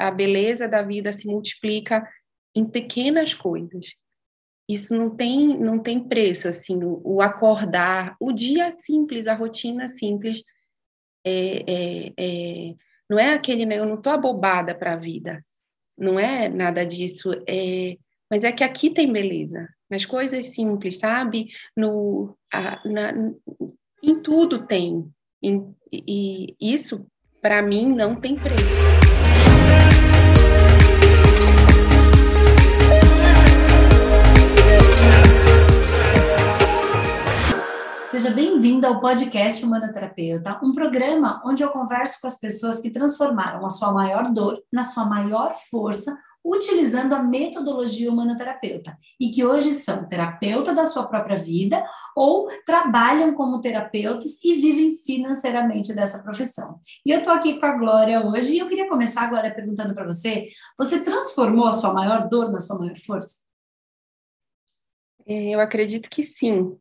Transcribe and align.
a 0.00 0.10
beleza 0.10 0.66
da 0.66 0.82
vida 0.82 1.12
se 1.12 1.26
multiplica 1.26 2.08
em 2.54 2.64
pequenas 2.64 3.34
coisas. 3.34 3.94
Isso 4.68 4.96
não 4.96 5.14
tem, 5.14 5.58
não 5.58 5.78
tem 5.78 6.08
preço, 6.08 6.48
assim, 6.48 6.82
o, 6.82 7.00
o 7.04 7.20
acordar, 7.20 8.16
o 8.20 8.32
dia 8.32 8.72
simples, 8.78 9.26
a 9.26 9.34
rotina 9.34 9.88
simples, 9.88 10.42
é, 11.24 11.64
é, 11.66 12.12
é, 12.16 12.74
não 13.08 13.18
é 13.18 13.34
aquele, 13.34 13.66
né, 13.66 13.78
eu 13.78 13.84
não 13.84 13.96
estou 13.96 14.12
abobada 14.12 14.74
para 14.74 14.94
a 14.94 14.96
vida, 14.96 15.38
não 15.98 16.18
é 16.18 16.48
nada 16.48 16.86
disso, 16.86 17.32
é, 17.46 17.96
mas 18.30 18.44
é 18.44 18.52
que 18.52 18.64
aqui 18.64 18.90
tem 18.90 19.12
beleza, 19.12 19.68
nas 19.90 20.06
coisas 20.06 20.54
simples, 20.54 20.98
sabe? 20.98 21.48
No, 21.76 22.38
a, 22.52 22.80
na, 22.88 23.12
em 24.02 24.22
tudo 24.22 24.66
tem, 24.66 25.10
em, 25.42 25.74
e 25.92 26.54
isso, 26.60 27.06
para 27.42 27.60
mim, 27.60 27.92
não 27.94 28.14
tem 28.14 28.36
preço. 28.36 29.19
Seja 38.10 38.32
bem-vindo 38.32 38.88
ao 38.88 38.98
podcast 38.98 39.64
Humanoterapeuta, 39.64 40.58
um 40.64 40.72
programa 40.72 41.40
onde 41.46 41.62
eu 41.62 41.70
converso 41.70 42.20
com 42.20 42.26
as 42.26 42.40
pessoas 42.40 42.80
que 42.80 42.90
transformaram 42.90 43.64
a 43.64 43.70
sua 43.70 43.92
maior 43.92 44.32
dor 44.32 44.60
na 44.72 44.82
sua 44.82 45.04
maior 45.04 45.54
força, 45.70 46.18
utilizando 46.44 47.14
a 47.14 47.22
metodologia 47.22 48.10
humanoterapeuta, 48.10 48.96
e 49.20 49.30
que 49.30 49.44
hoje 49.44 49.70
são 49.70 50.08
terapeuta 50.08 50.74
da 50.74 50.86
sua 50.86 51.06
própria 51.06 51.36
vida 51.36 51.86
ou 52.16 52.48
trabalham 52.66 53.32
como 53.32 53.60
terapeutas 53.60 54.42
e 54.42 54.54
vivem 54.56 54.92
financeiramente 54.92 55.94
dessa 55.94 56.20
profissão. 56.20 56.80
E 57.06 57.12
eu 57.12 57.18
estou 57.18 57.32
aqui 57.32 57.60
com 57.60 57.66
a 57.66 57.78
Glória 57.78 58.26
hoje, 58.26 58.54
e 58.54 58.58
eu 58.58 58.66
queria 58.66 58.88
começar, 58.88 59.28
Glória, 59.28 59.54
perguntando 59.54 59.94
para 59.94 60.04
você: 60.04 60.48
você 60.76 61.00
transformou 61.00 61.68
a 61.68 61.72
sua 61.72 61.94
maior 61.94 62.28
dor 62.28 62.50
na 62.50 62.58
sua 62.58 62.76
maior 62.76 62.96
força? 62.96 63.36
É, 65.24 65.54
eu 65.54 65.60
acredito 65.60 66.10
que 66.10 66.24
sim 66.24 66.76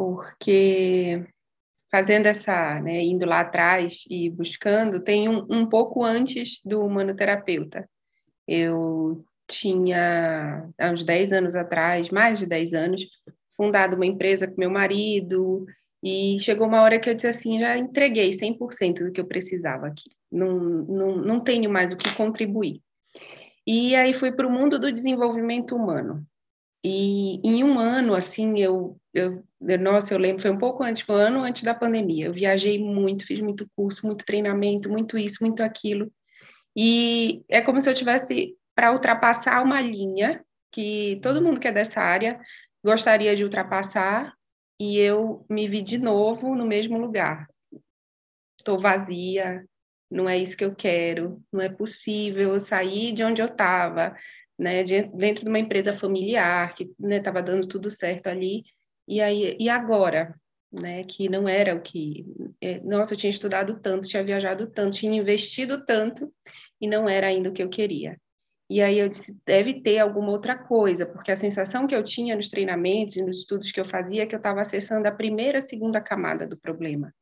porque 0.00 1.26
fazendo 1.90 2.24
essa, 2.24 2.76
né, 2.76 3.02
indo 3.02 3.26
lá 3.26 3.40
atrás 3.40 4.04
e 4.08 4.30
buscando, 4.30 4.98
tem 5.00 5.28
um, 5.28 5.46
um 5.50 5.66
pouco 5.66 6.02
antes 6.02 6.58
do 6.64 6.80
humanoterapeuta. 6.80 7.86
Eu 8.48 9.22
tinha, 9.46 10.66
há 10.78 10.90
uns 10.90 11.04
10 11.04 11.32
anos 11.32 11.54
atrás, 11.54 12.08
mais 12.08 12.38
de 12.38 12.46
10 12.46 12.72
anos, 12.72 13.04
fundado 13.54 13.94
uma 13.94 14.06
empresa 14.06 14.46
com 14.48 14.58
meu 14.58 14.70
marido, 14.70 15.66
e 16.02 16.38
chegou 16.38 16.66
uma 16.66 16.80
hora 16.80 16.98
que 16.98 17.10
eu 17.10 17.14
disse 17.14 17.26
assim, 17.26 17.60
já 17.60 17.76
entreguei 17.76 18.30
100% 18.32 19.04
do 19.04 19.12
que 19.12 19.20
eu 19.20 19.26
precisava 19.26 19.86
aqui, 19.86 20.08
não, 20.32 20.58
não, 20.58 21.16
não 21.16 21.40
tenho 21.40 21.70
mais 21.70 21.92
o 21.92 21.96
que 21.98 22.16
contribuir. 22.16 22.80
E 23.66 23.94
aí 23.94 24.14
fui 24.14 24.32
para 24.32 24.48
o 24.48 24.50
mundo 24.50 24.80
do 24.80 24.90
desenvolvimento 24.90 25.76
humano. 25.76 26.26
E 26.82 27.38
em 27.46 27.62
um 27.62 27.78
ano, 27.78 28.14
assim, 28.14 28.58
eu, 28.58 28.98
eu, 29.12 29.44
nossa, 29.80 30.14
eu 30.14 30.18
lembro, 30.18 30.42
foi 30.42 30.50
um 30.50 30.58
pouco 30.58 30.82
antes, 30.82 31.02
foi 31.02 31.16
um 31.16 31.18
ano 31.18 31.42
antes 31.42 31.62
da 31.62 31.74
pandemia. 31.74 32.26
Eu 32.26 32.32
viajei 32.32 32.78
muito, 32.78 33.26
fiz 33.26 33.40
muito 33.40 33.68
curso, 33.76 34.06
muito 34.06 34.24
treinamento, 34.24 34.88
muito 34.88 35.18
isso, 35.18 35.38
muito 35.40 35.62
aquilo. 35.62 36.12
E 36.76 37.44
é 37.48 37.60
como 37.60 37.80
se 37.80 37.90
eu 37.90 37.94
tivesse 37.94 38.56
para 38.74 38.92
ultrapassar 38.92 39.62
uma 39.62 39.80
linha 39.80 40.44
que 40.72 41.18
todo 41.22 41.42
mundo 41.42 41.58
que 41.58 41.68
é 41.68 41.72
dessa 41.72 42.00
área 42.00 42.40
gostaria 42.84 43.34
de 43.36 43.44
ultrapassar, 43.44 44.32
e 44.80 44.98
eu 44.98 45.44
me 45.50 45.68
vi 45.68 45.82
de 45.82 45.98
novo 45.98 46.54
no 46.54 46.64
mesmo 46.64 46.98
lugar. 46.98 47.46
Estou 48.58 48.78
vazia, 48.78 49.64
não 50.10 50.28
é 50.28 50.38
isso 50.38 50.56
que 50.56 50.64
eu 50.64 50.74
quero, 50.74 51.42
não 51.52 51.60
é 51.60 51.68
possível 51.68 52.54
eu 52.54 52.60
sair 52.60 53.12
de 53.12 53.22
onde 53.22 53.42
eu 53.42 53.46
estava 53.46 54.16
né, 54.58 54.82
dentro 54.84 55.44
de 55.44 55.48
uma 55.48 55.58
empresa 55.58 55.92
familiar, 55.92 56.74
que 56.74 56.90
estava 56.98 57.40
né, 57.40 57.46
dando 57.46 57.66
tudo 57.66 57.90
certo 57.90 58.28
ali, 58.28 58.64
e 59.10 59.20
aí 59.20 59.56
e 59.58 59.68
agora, 59.68 60.34
né, 60.72 61.02
que 61.04 61.28
não 61.28 61.48
era 61.48 61.74
o 61.74 61.80
que, 61.80 62.24
é, 62.60 62.80
nossa, 62.80 63.14
eu 63.14 63.18
tinha 63.18 63.30
estudado 63.30 63.80
tanto, 63.80 64.08
tinha 64.08 64.22
viajado 64.22 64.68
tanto, 64.68 64.96
tinha 64.96 65.20
investido 65.20 65.84
tanto, 65.84 66.32
e 66.80 66.86
não 66.86 67.08
era 67.08 67.26
ainda 67.26 67.50
o 67.50 67.52
que 67.52 67.62
eu 67.62 67.68
queria. 67.68 68.16
E 68.70 68.80
aí 68.80 69.00
eu 69.00 69.08
disse, 69.08 69.36
deve 69.44 69.82
ter 69.82 69.98
alguma 69.98 70.30
outra 70.30 70.56
coisa, 70.56 71.04
porque 71.04 71.32
a 71.32 71.36
sensação 71.36 71.88
que 71.88 71.94
eu 71.94 72.04
tinha 72.04 72.36
nos 72.36 72.48
treinamentos 72.48 73.16
e 73.16 73.22
nos 73.22 73.40
estudos 73.40 73.72
que 73.72 73.80
eu 73.80 73.84
fazia 73.84 74.22
é 74.22 74.26
que 74.26 74.34
eu 74.34 74.38
estava 74.38 74.60
acessando 74.60 75.08
a 75.08 75.12
primeira, 75.12 75.60
segunda 75.60 76.00
camada 76.00 76.46
do 76.46 76.56
problema. 76.56 77.12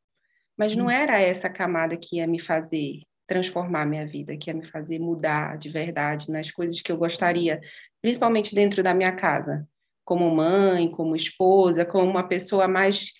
Mas 0.58 0.76
não 0.76 0.86
hum. 0.86 0.90
era 0.90 1.18
essa 1.18 1.48
camada 1.48 1.96
que 1.96 2.16
ia 2.16 2.26
me 2.26 2.38
fazer 2.38 3.00
transformar 3.26 3.86
minha 3.86 4.06
vida, 4.06 4.36
que 4.36 4.50
ia 4.50 4.54
me 4.54 4.64
fazer 4.64 4.98
mudar 4.98 5.56
de 5.58 5.68
verdade 5.68 6.30
nas 6.30 6.50
coisas 6.50 6.80
que 6.82 6.92
eu 6.92 6.96
gostaria, 6.96 7.60
principalmente 8.00 8.54
dentro 8.54 8.82
da 8.82 8.94
minha 8.94 9.12
casa, 9.12 9.66
como 10.08 10.34
mãe, 10.34 10.90
como 10.90 11.14
esposa, 11.14 11.84
como 11.84 12.10
uma 12.10 12.26
pessoa 12.26 12.66
mais 12.66 13.12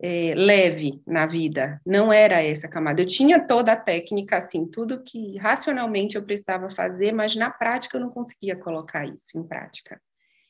é, 0.00 0.32
leve 0.36 1.02
na 1.04 1.26
vida. 1.26 1.80
Não 1.84 2.12
era 2.12 2.40
essa 2.40 2.68
camada. 2.68 3.02
Eu 3.02 3.06
tinha 3.06 3.44
toda 3.44 3.72
a 3.72 3.76
técnica, 3.76 4.36
assim, 4.36 4.64
tudo 4.64 5.02
que 5.02 5.36
racionalmente 5.38 6.14
eu 6.14 6.24
precisava 6.24 6.70
fazer, 6.70 7.10
mas 7.10 7.34
na 7.34 7.50
prática 7.50 7.96
eu 7.96 8.00
não 8.00 8.10
conseguia 8.10 8.54
colocar 8.54 9.04
isso 9.04 9.36
em 9.36 9.42
prática. 9.42 10.00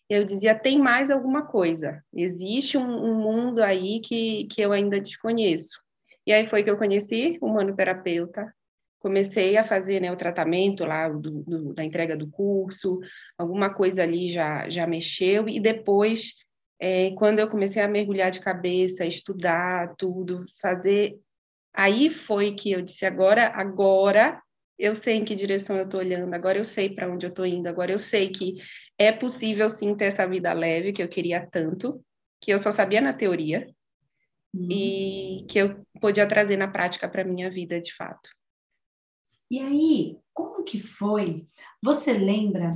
Eu 0.07 0.23
dizia, 0.23 0.55
tem 0.55 0.79
mais 0.79 1.11
alguma 1.11 1.47
coisa. 1.47 2.05
Existe 2.15 2.77
um, 2.77 2.85
um 2.85 3.15
mundo 3.15 3.63
aí 3.63 4.01
que, 4.01 4.45
que 4.49 4.61
eu 4.61 4.73
ainda 4.73 5.01
desconheço. 5.01 5.81
E 6.27 6.33
aí 6.33 6.45
foi 6.45 6.63
que 6.63 6.69
eu 6.69 6.77
conheci 6.77 7.39
o 7.41 7.49
manoterapeuta, 7.49 8.53
comecei 9.07 9.57
a 9.57 9.63
fazer 9.63 10.01
né, 10.01 10.11
o 10.11 10.17
tratamento 10.17 10.85
lá 10.85 11.09
do, 11.09 11.45
do, 11.45 11.73
da 11.73 11.85
entrega 11.85 12.17
do 12.17 12.29
curso, 12.29 12.99
alguma 13.39 13.73
coisa 13.73 14.03
ali 14.03 14.29
já, 14.29 14.69
já 14.69 14.85
mexeu, 14.85 15.49
e 15.49 15.61
depois, 15.61 16.33
é, 16.81 17.13
quando 17.13 17.39
eu 17.39 17.49
comecei 17.49 17.81
a 17.81 17.87
mergulhar 17.87 18.33
de 18.33 18.41
cabeça, 18.41 19.07
estudar 19.07 19.95
tudo, 19.97 20.45
fazer, 20.61 21.17
aí 21.73 22.11
foi 22.11 22.57
que 22.57 22.73
eu 22.73 22.83
disse, 22.83 23.07
agora, 23.07 23.47
agora 23.55 24.43
eu 24.77 24.93
sei 24.97 25.15
em 25.15 25.25
que 25.25 25.37
direção 25.37 25.77
eu 25.77 25.85
estou 25.85 26.01
olhando, 26.01 26.35
agora 26.35 26.59
eu 26.59 26.65
sei 26.65 26.93
para 26.93 27.09
onde 27.09 27.27
eu 27.27 27.31
estou 27.31 27.47
indo, 27.47 27.69
agora 27.69 27.93
eu 27.93 28.01
sei 28.01 28.31
que 28.31 28.57
é 28.99 29.13
possível 29.13 29.71
sim 29.71 29.95
ter 29.95 30.07
essa 30.07 30.27
vida 30.27 30.53
leve 30.53 30.93
que 30.93 31.03
eu 31.03 31.09
queria 31.09 31.47
tanto, 31.47 32.05
que 32.41 32.53
eu 32.53 32.59
só 32.59 32.73
sabia 32.73 33.01
na 33.01 33.13
teoria, 33.13 33.69
uhum. 34.53 34.69
e 34.69 35.47
que 35.49 35.61
eu 35.61 35.87
podia 36.01 36.27
trazer 36.27 36.57
na 36.57 36.67
prática 36.67 37.09
para 37.09 37.23
minha 37.23 37.49
vida 37.49 37.81
de 37.81 37.95
fato. 37.95 38.29
E 39.51 39.61
aí, 39.61 40.19
como 40.33 40.65
que 40.65 40.81
foi? 40.81 41.47
Você 41.83 42.13
lembra 42.13 42.71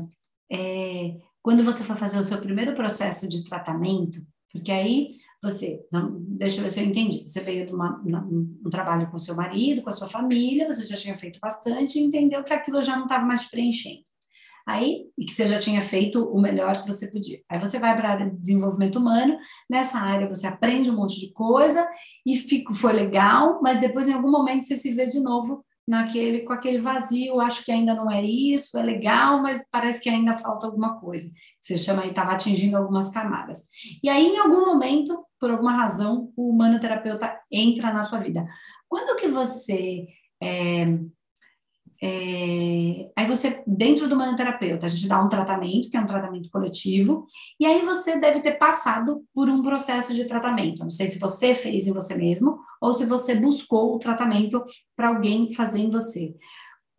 é, 0.50 1.16
quando 1.42 1.64
você 1.64 1.82
foi 1.82 1.96
fazer 1.96 2.18
o 2.18 2.22
seu 2.22 2.40
primeiro 2.40 2.74
processo 2.74 3.28
de 3.28 3.44
tratamento? 3.44 4.18
Porque 4.52 4.70
aí 4.70 5.10
você, 5.42 5.80
não, 5.92 6.20
deixa 6.20 6.58
eu 6.58 6.64
ver 6.64 6.70
se 6.70 6.80
eu 6.80 6.86
entendi. 6.86 7.22
Você 7.26 7.40
veio 7.40 7.66
de 7.66 7.72
uma, 7.72 8.00
um 8.04 8.70
trabalho 8.70 9.10
com 9.10 9.18
seu 9.18 9.34
marido, 9.34 9.82
com 9.82 9.88
a 9.88 9.92
sua 9.92 10.08
família, 10.08 10.70
você 10.70 10.84
já 10.84 10.96
tinha 10.96 11.16
feito 11.16 11.40
bastante 11.40 11.98
e 11.98 12.02
entendeu 12.02 12.44
que 12.44 12.52
aquilo 12.52 12.82
já 12.82 12.96
não 12.96 13.04
estava 13.04 13.24
mais 13.24 13.42
te 13.42 13.50
preenchendo. 13.50 14.02
Aí, 14.66 15.06
e 15.18 15.24
que 15.24 15.32
você 15.32 15.46
já 15.46 15.58
tinha 15.58 15.80
feito 15.80 16.22
o 16.22 16.40
melhor 16.40 16.82
que 16.82 16.86
você 16.86 17.10
podia. 17.10 17.40
Aí 17.48 17.58
você 17.58 17.78
vai 17.78 17.96
para 17.96 18.08
a 18.08 18.12
área 18.12 18.30
de 18.30 18.36
desenvolvimento 18.36 18.98
humano, 18.98 19.36
nessa 19.68 19.98
área 19.98 20.28
você 20.28 20.46
aprende 20.46 20.90
um 20.90 20.96
monte 20.96 21.18
de 21.18 21.32
coisa 21.32 21.88
e 22.26 22.36
foi 22.74 22.92
legal, 22.92 23.60
mas 23.62 23.80
depois 23.80 24.06
em 24.06 24.12
algum 24.12 24.30
momento 24.30 24.66
você 24.66 24.76
se 24.76 24.92
vê 24.94 25.06
de 25.06 25.20
novo 25.20 25.64
naquele 25.90 26.40
com 26.40 26.52
aquele 26.52 26.78
vazio, 26.78 27.40
acho 27.40 27.64
que 27.64 27.72
ainda 27.72 27.92
não 27.94 28.08
é 28.08 28.22
isso, 28.22 28.78
é 28.78 28.82
legal, 28.82 29.42
mas 29.42 29.66
parece 29.70 30.00
que 30.00 30.08
ainda 30.08 30.32
falta 30.34 30.66
alguma 30.66 31.00
coisa. 31.00 31.28
Você 31.60 31.76
chama 31.76 32.02
aí, 32.02 32.10
estava 32.10 32.32
atingindo 32.32 32.76
algumas 32.76 33.10
camadas. 33.10 33.66
E 34.02 34.08
aí, 34.08 34.26
em 34.26 34.38
algum 34.38 34.64
momento, 34.64 35.26
por 35.38 35.50
alguma 35.50 35.72
razão, 35.72 36.32
o 36.36 36.50
humanoterapeuta 36.50 37.36
entra 37.50 37.92
na 37.92 38.02
sua 38.02 38.20
vida. 38.20 38.42
Quando 38.88 39.16
que 39.16 39.26
você 39.26 40.06
é, 40.40 40.86
é, 42.02 43.10
aí 43.14 43.26
você, 43.26 43.62
dentro 43.66 44.08
do 44.08 44.16
manoterapeuta, 44.16 44.86
a 44.86 44.88
gente 44.88 45.06
dá 45.06 45.22
um 45.22 45.28
tratamento, 45.28 45.90
que 45.90 45.96
é 45.96 46.00
um 46.00 46.06
tratamento 46.06 46.50
coletivo, 46.50 47.26
e 47.58 47.66
aí 47.66 47.82
você 47.82 48.18
deve 48.18 48.40
ter 48.40 48.52
passado 48.52 49.22
por 49.34 49.50
um 49.50 49.62
processo 49.62 50.14
de 50.14 50.24
tratamento. 50.24 50.82
Não 50.82 50.90
sei 50.90 51.06
se 51.06 51.18
você 51.18 51.54
fez 51.54 51.86
em 51.86 51.92
você 51.92 52.14
mesmo 52.14 52.58
ou 52.80 52.92
se 52.92 53.04
você 53.04 53.34
buscou 53.34 53.94
o 53.94 53.98
tratamento 53.98 54.64
para 54.96 55.08
alguém 55.08 55.52
fazer 55.52 55.80
em 55.80 55.90
você. 55.90 56.34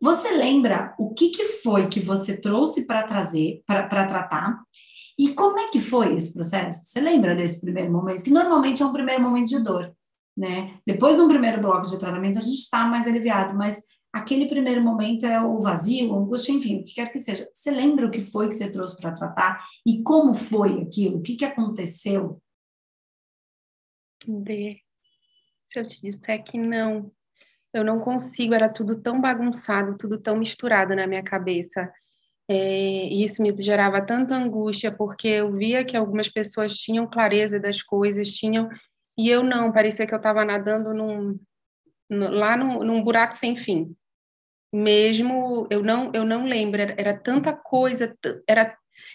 Você 0.00 0.30
lembra 0.36 0.94
o 0.98 1.12
que, 1.14 1.30
que 1.30 1.44
foi 1.44 1.88
que 1.88 2.00
você 2.00 2.40
trouxe 2.40 2.86
para 2.86 3.06
trazer, 3.06 3.62
para 3.66 4.06
tratar? 4.06 4.60
E 5.18 5.34
como 5.34 5.58
é 5.58 5.68
que 5.68 5.80
foi 5.80 6.14
esse 6.14 6.32
processo? 6.32 6.84
Você 6.84 7.00
lembra 7.00 7.34
desse 7.34 7.60
primeiro 7.60 7.92
momento? 7.92 8.22
Que 8.22 8.30
normalmente 8.30 8.82
é 8.82 8.86
um 8.86 8.92
primeiro 8.92 9.22
momento 9.22 9.48
de 9.48 9.62
dor, 9.62 9.92
né? 10.36 10.76
Depois 10.86 11.16
de 11.16 11.22
um 11.22 11.28
primeiro 11.28 11.60
bloco 11.60 11.88
de 11.88 11.98
tratamento, 11.98 12.38
a 12.38 12.42
gente 12.42 12.58
está 12.58 12.84
mais 12.86 13.06
aliviado, 13.06 13.56
mas 13.56 13.82
aquele 14.12 14.46
primeiro 14.46 14.82
momento 14.82 15.24
é 15.24 15.40
o 15.40 15.58
vazio, 15.58 16.14
a 16.14 16.18
angústia, 16.18 16.52
enfim, 16.52 16.80
o 16.80 16.84
que 16.84 16.94
quer 16.94 17.10
que 17.10 17.18
seja. 17.18 17.48
Você 17.52 17.70
lembra 17.70 18.06
o 18.06 18.10
que 18.10 18.20
foi 18.20 18.48
que 18.48 18.54
você 18.54 18.70
trouxe 18.70 18.96
para 18.96 19.12
tratar 19.12 19.66
e 19.86 20.02
como 20.02 20.34
foi 20.34 20.82
aquilo? 20.82 21.18
O 21.18 21.22
que, 21.22 21.36
que 21.36 21.44
aconteceu? 21.44 22.40
De. 24.26 24.80
Se 25.72 25.80
eu 25.80 25.86
te 25.86 26.02
disser 26.02 26.44
que 26.44 26.58
não, 26.58 27.10
eu 27.72 27.82
não 27.82 27.98
consigo, 27.98 28.52
era 28.52 28.68
tudo 28.68 29.00
tão 29.00 29.20
bagunçado, 29.20 29.96
tudo 29.96 30.20
tão 30.20 30.36
misturado 30.36 30.94
na 30.94 31.06
minha 31.06 31.22
cabeça. 31.22 31.90
É, 32.48 33.06
e 33.08 33.24
isso 33.24 33.42
me 33.42 33.56
gerava 33.56 34.04
tanta 34.04 34.34
angústia, 34.34 34.92
porque 34.92 35.28
eu 35.28 35.52
via 35.52 35.84
que 35.84 35.96
algumas 35.96 36.28
pessoas 36.28 36.74
tinham 36.74 37.08
clareza 37.08 37.58
das 37.58 37.82
coisas, 37.82 38.34
tinham, 38.34 38.68
e 39.16 39.30
eu 39.30 39.42
não, 39.42 39.72
parecia 39.72 40.06
que 40.06 40.12
eu 40.12 40.18
estava 40.18 40.44
nadando 40.44 40.92
num, 40.92 41.38
no, 42.10 42.28
lá 42.28 42.56
num, 42.56 42.84
num, 42.84 43.02
buraco 43.02 43.34
sem 43.34 43.56
fim. 43.56 43.96
Mesmo, 44.72 45.66
eu 45.70 45.82
não, 45.82 46.10
eu 46.14 46.24
não 46.24 46.46
lembro, 46.46 46.80
era, 46.80 46.94
era 46.96 47.18
tanta 47.18 47.52
coisa, 47.52 48.16
era, 48.48 48.74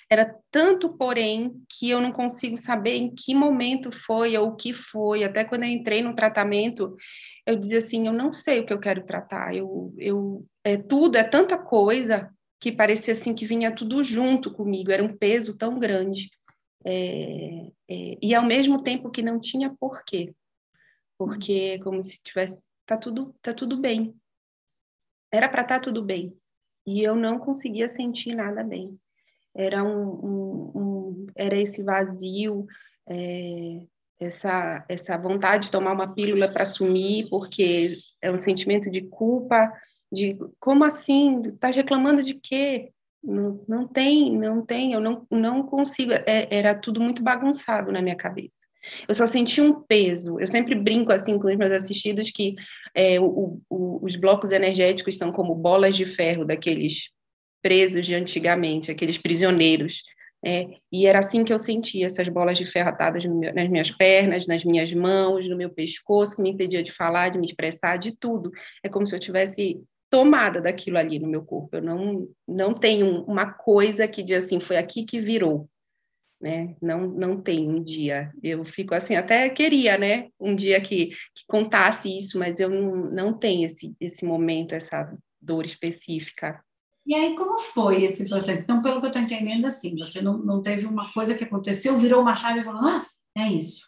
era 0.09 0.35
tanto 0.51 0.95
porém, 0.95 1.61
que 1.67 1.89
eu 1.89 1.99
não 1.99 2.11
consigo 2.11 2.55
saber 2.57 2.95
em 2.95 3.13
que 3.13 3.33
momento 3.33 3.91
foi 3.91 4.37
ou 4.37 4.49
o 4.49 4.55
que 4.55 4.71
foi. 4.71 5.23
Até 5.23 5.43
quando 5.43 5.63
eu 5.63 5.69
entrei 5.69 6.01
no 6.03 6.15
tratamento, 6.15 6.95
eu 7.47 7.55
dizia 7.55 7.79
assim, 7.79 8.05
eu 8.05 8.13
não 8.13 8.33
sei 8.33 8.59
o 8.59 8.65
que 8.65 8.73
eu 8.73 8.79
quero 8.79 9.05
tratar, 9.05 9.55
eu, 9.55 9.93
eu, 9.97 10.45
é 10.65 10.75
tudo, 10.75 11.17
é 11.17 11.23
tanta 11.23 11.57
coisa 11.57 12.29
que 12.59 12.71
parecia 12.73 13.13
assim 13.13 13.33
que 13.33 13.47
vinha 13.47 13.73
tudo 13.73 14.03
junto 14.03 14.53
comigo, 14.53 14.91
era 14.91 15.03
um 15.03 15.15
peso 15.15 15.55
tão 15.55 15.79
grande, 15.79 16.29
é, 16.85 17.71
é, 17.89 18.17
e 18.21 18.35
ao 18.35 18.45
mesmo 18.45 18.83
tempo 18.83 19.09
que 19.09 19.21
não 19.21 19.39
tinha 19.39 19.73
porquê, 19.79 20.33
porque 21.17 21.75
é 21.75 21.79
como 21.79 22.03
se 22.03 22.21
tivesse, 22.21 22.63
tá 22.85 22.97
tudo, 22.97 23.33
tá 23.41 23.53
tudo 23.53 23.77
bem, 23.79 24.13
era 25.31 25.49
para 25.49 25.61
estar 25.61 25.79
tá 25.79 25.85
tudo 25.85 26.03
bem, 26.03 26.35
e 26.85 27.03
eu 27.03 27.15
não 27.15 27.39
conseguia 27.39 27.89
sentir 27.89 28.35
nada 28.35 28.63
bem, 28.63 28.97
era 29.55 29.83
um, 29.83 30.07
um, 30.07 30.71
um 30.75 31.27
era 31.35 31.59
esse 31.59 31.81
vazio, 31.83 32.65
é, 33.07 33.81
essa, 34.19 34.85
essa 34.89 35.17
vontade 35.17 35.65
de 35.65 35.71
tomar 35.71 35.93
uma 35.93 36.13
pílula 36.13 36.51
para 36.51 36.65
sumir, 36.65 37.27
porque 37.29 37.97
é 38.21 38.31
um 38.31 38.39
sentimento 38.39 38.89
de 38.89 39.01
culpa, 39.01 39.71
de 40.11 40.37
como 40.59 40.83
assim? 40.83 41.41
Está 41.47 41.69
reclamando 41.69 42.23
de 42.23 42.33
quê? 42.35 42.91
Não, 43.23 43.63
não 43.67 43.87
tem, 43.87 44.37
não 44.37 44.65
tem, 44.65 44.93
eu 44.93 44.99
não, 44.99 45.25
não 45.29 45.63
consigo, 45.63 46.13
é, 46.13 46.47
era 46.49 46.73
tudo 46.73 47.01
muito 47.01 47.23
bagunçado 47.23 47.91
na 47.91 48.01
minha 48.01 48.15
cabeça. 48.15 48.66
Eu 49.07 49.13
só 49.13 49.25
senti 49.25 49.61
um 49.61 49.81
peso. 49.81 50.39
Eu 50.39 50.47
sempre 50.47 50.75
brinco 50.75 51.11
assim 51.11 51.37
com 51.37 51.47
os 51.47 51.57
meus 51.57 51.71
assistidos 51.71 52.31
que 52.31 52.55
é, 52.93 53.19
o, 53.19 53.59
o, 53.69 54.05
os 54.05 54.15
blocos 54.15 54.51
energéticos 54.51 55.17
são 55.17 55.31
como 55.31 55.55
bolas 55.55 55.95
de 55.95 56.05
ferro 56.05 56.45
daqueles 56.45 57.09
presos 57.61 58.05
de 58.05 58.15
antigamente, 58.15 58.91
aqueles 58.91 59.17
prisioneiros 59.17 60.03
é, 60.45 60.67
e 60.91 61.07
era 61.07 61.19
assim 61.19 61.43
que 61.43 61.51
eu 61.51 61.57
sentia 61.57 62.05
essas 62.05 62.27
bolas 62.29 62.57
de 62.57 62.65
ferro 62.65 62.89
atadas 62.89 63.25
nas 63.25 63.69
minhas 63.69 63.91
pernas, 63.91 64.45
nas 64.45 64.63
minhas 64.63 64.93
mãos, 64.93 65.49
no 65.49 65.57
meu 65.57 65.69
pescoço, 65.69 66.35
que 66.35 66.41
me 66.41 66.51
impedia 66.51 66.83
de 66.83 66.91
falar, 66.91 67.29
de 67.29 67.39
me 67.39 67.45
expressar, 67.45 67.97
de 67.97 68.15
tudo. 68.15 68.51
É 68.83 68.89
como 68.89 69.07
se 69.07 69.15
eu 69.15 69.19
tivesse 69.19 69.81
tomada 70.09 70.61
daquilo 70.61 70.97
ali 70.97 71.19
no 71.19 71.27
meu 71.27 71.43
corpo. 71.43 71.75
Eu 71.75 71.81
não, 71.81 72.27
não 72.47 72.73
tenho 72.73 73.23
uma 73.25 73.51
coisa 73.51 74.07
que 74.07 74.23
diz 74.23 74.45
assim, 74.45 74.59
foi 74.59 74.77
aqui 74.77 75.03
que 75.03 75.19
virou. 75.19 75.67
Né? 76.39 76.75
Não, 76.81 77.07
não 77.07 77.41
tem 77.41 77.67
um 77.67 77.83
dia. 77.83 78.31
Eu 78.43 78.63
fico 78.63 78.93
assim, 78.93 79.15
até 79.15 79.49
queria, 79.49 79.97
né? 79.97 80.29
Um 80.39 80.55
dia 80.55 80.79
que, 80.79 81.07
que 81.07 81.45
contasse 81.47 82.15
isso, 82.15 82.37
mas 82.37 82.59
eu 82.59 82.69
não, 82.69 82.95
não 83.11 83.33
tenho 83.33 83.65
esse, 83.65 83.95
esse 83.99 84.23
momento, 84.23 84.73
essa 84.73 85.11
dor 85.41 85.65
específica. 85.65 86.61
E 87.07 87.15
aí, 87.15 87.35
como 87.35 87.57
foi 87.57 88.03
esse 88.03 88.27
processo? 88.27 88.59
Então, 88.59 88.81
pelo 88.81 88.99
que 88.99 89.05
eu 89.05 89.09
estou 89.09 89.21
entendendo, 89.21 89.65
assim, 89.65 89.97
você 89.97 90.21
não, 90.21 90.37
não 90.37 90.61
teve 90.61 90.85
uma 90.85 91.11
coisa 91.13 91.35
que 91.35 91.43
aconteceu, 91.43 91.97
virou 91.97 92.21
uma 92.21 92.35
chave 92.35 92.59
e 92.59 92.63
falou, 92.63 92.81
nossa, 92.81 93.21
é 93.35 93.47
isso. 93.47 93.87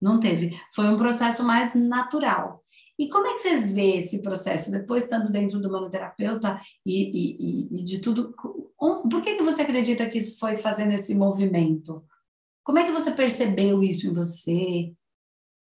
Não 0.00 0.18
teve. 0.18 0.58
Foi 0.74 0.88
um 0.88 0.96
processo 0.96 1.44
mais 1.44 1.74
natural. 1.74 2.62
E 2.98 3.08
como 3.08 3.26
é 3.26 3.34
que 3.34 3.40
você 3.40 3.58
vê 3.58 3.96
esse 3.96 4.22
processo, 4.22 4.70
depois 4.70 5.04
estando 5.04 5.30
dentro 5.30 5.60
do 5.60 5.70
manoterapeuta 5.70 6.58
e, 6.84 7.74
e, 7.74 7.78
e 7.78 7.82
de 7.82 8.00
tudo? 8.00 8.34
Por 8.78 9.22
que, 9.22 9.36
que 9.36 9.42
você 9.42 9.62
acredita 9.62 10.08
que 10.08 10.18
isso 10.18 10.38
foi 10.38 10.56
fazendo 10.56 10.92
esse 10.92 11.14
movimento? 11.14 12.04
Como 12.64 12.78
é 12.78 12.84
que 12.84 12.92
você 12.92 13.10
percebeu 13.10 13.82
isso 13.82 14.06
em 14.06 14.12
você? 14.12 14.92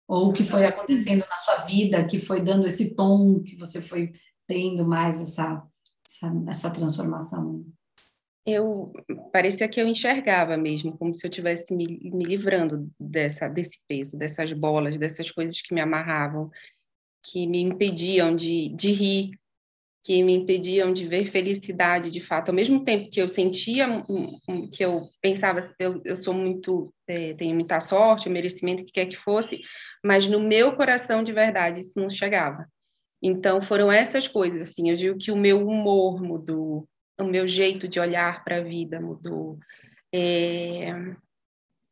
Ou 0.08 0.30
o 0.30 0.34
que 0.34 0.44
foi 0.44 0.66
acontecendo 0.66 1.26
na 1.28 1.38
sua 1.38 1.58
vida, 1.58 2.06
que 2.06 2.20
foi 2.20 2.42
dando 2.42 2.68
esse 2.68 2.96
tom, 2.96 3.42
que 3.42 3.58
você 3.58 3.82
foi 3.82 4.14
tendo 4.48 4.86
mais 4.86 5.20
essa 5.20 5.68
essa, 6.16 6.32
essa 6.48 6.72
transformação? 6.72 7.66
Eu 8.46 8.94
parecia 9.32 9.68
que 9.68 9.82
eu 9.82 9.88
enxergava 9.88 10.56
mesmo, 10.56 10.96
como 10.98 11.16
se 11.16 11.26
eu 11.26 11.30
estivesse 11.30 11.76
me, 11.76 12.12
me 12.12 12.24
livrando 12.24 12.92
dessa, 13.00 13.48
desse 13.48 13.80
peso, 13.88 14.18
dessas 14.18 14.54
bolas, 14.54 15.00
dessas 15.00 15.32
coisas 15.32 15.60
que 15.62 15.74
me 15.74 15.82
amarravam, 15.82 16.52
que 17.26 17.48
me 17.48 17.62
impediam 17.62 18.36
de, 18.36 18.70
de 18.70 18.92
rir, 18.92 19.32
que 20.04 20.22
me 20.24 20.36
impediam 20.36 20.94
de 20.94 21.08
ver 21.08 21.26
felicidade 21.26 22.12
de 22.12 22.22
fato. 22.22 22.50
Ao 22.50 22.56
mesmo 22.56 22.84
tempo 22.86 23.10
que 23.10 23.20
eu 23.20 23.28
sentia, 23.28 23.88
que 24.72 24.86
eu 24.86 25.10
pensava, 25.20 25.60
eu, 25.80 26.00
eu 26.06 26.16
sou 26.16 26.34
muito, 26.34 26.94
é, 27.08 27.34
tenho 27.34 27.56
muita 27.56 27.80
sorte, 27.80 28.30
merecimento, 28.30 28.84
o 28.84 28.86
que 28.86 28.92
quer 28.92 29.08
que 29.08 29.16
fosse, 29.16 29.62
mas 30.04 30.28
no 30.28 30.40
meu 30.40 30.76
coração 30.76 31.24
de 31.24 31.34
verdade 31.34 31.80
isso 31.80 32.00
não 32.00 32.10
chegava. 32.10 32.68
Então, 33.22 33.60
foram 33.60 33.92
essas 33.92 34.28
coisas, 34.28 34.70
assim, 34.70 34.92
eu 34.92 34.96
digo 34.96 35.18
que 35.18 35.32
o 35.32 35.36
meu 35.36 35.68
humor 35.68 36.22
mudou, 36.22 36.88
o 37.20 37.24
meu 37.24 37.48
jeito 37.48 37.88
de 37.88 38.00
olhar 38.00 38.44
para 38.44 38.58
a 38.58 38.64
vida 38.64 39.02
mudou, 39.02 39.58
é, 40.14 40.92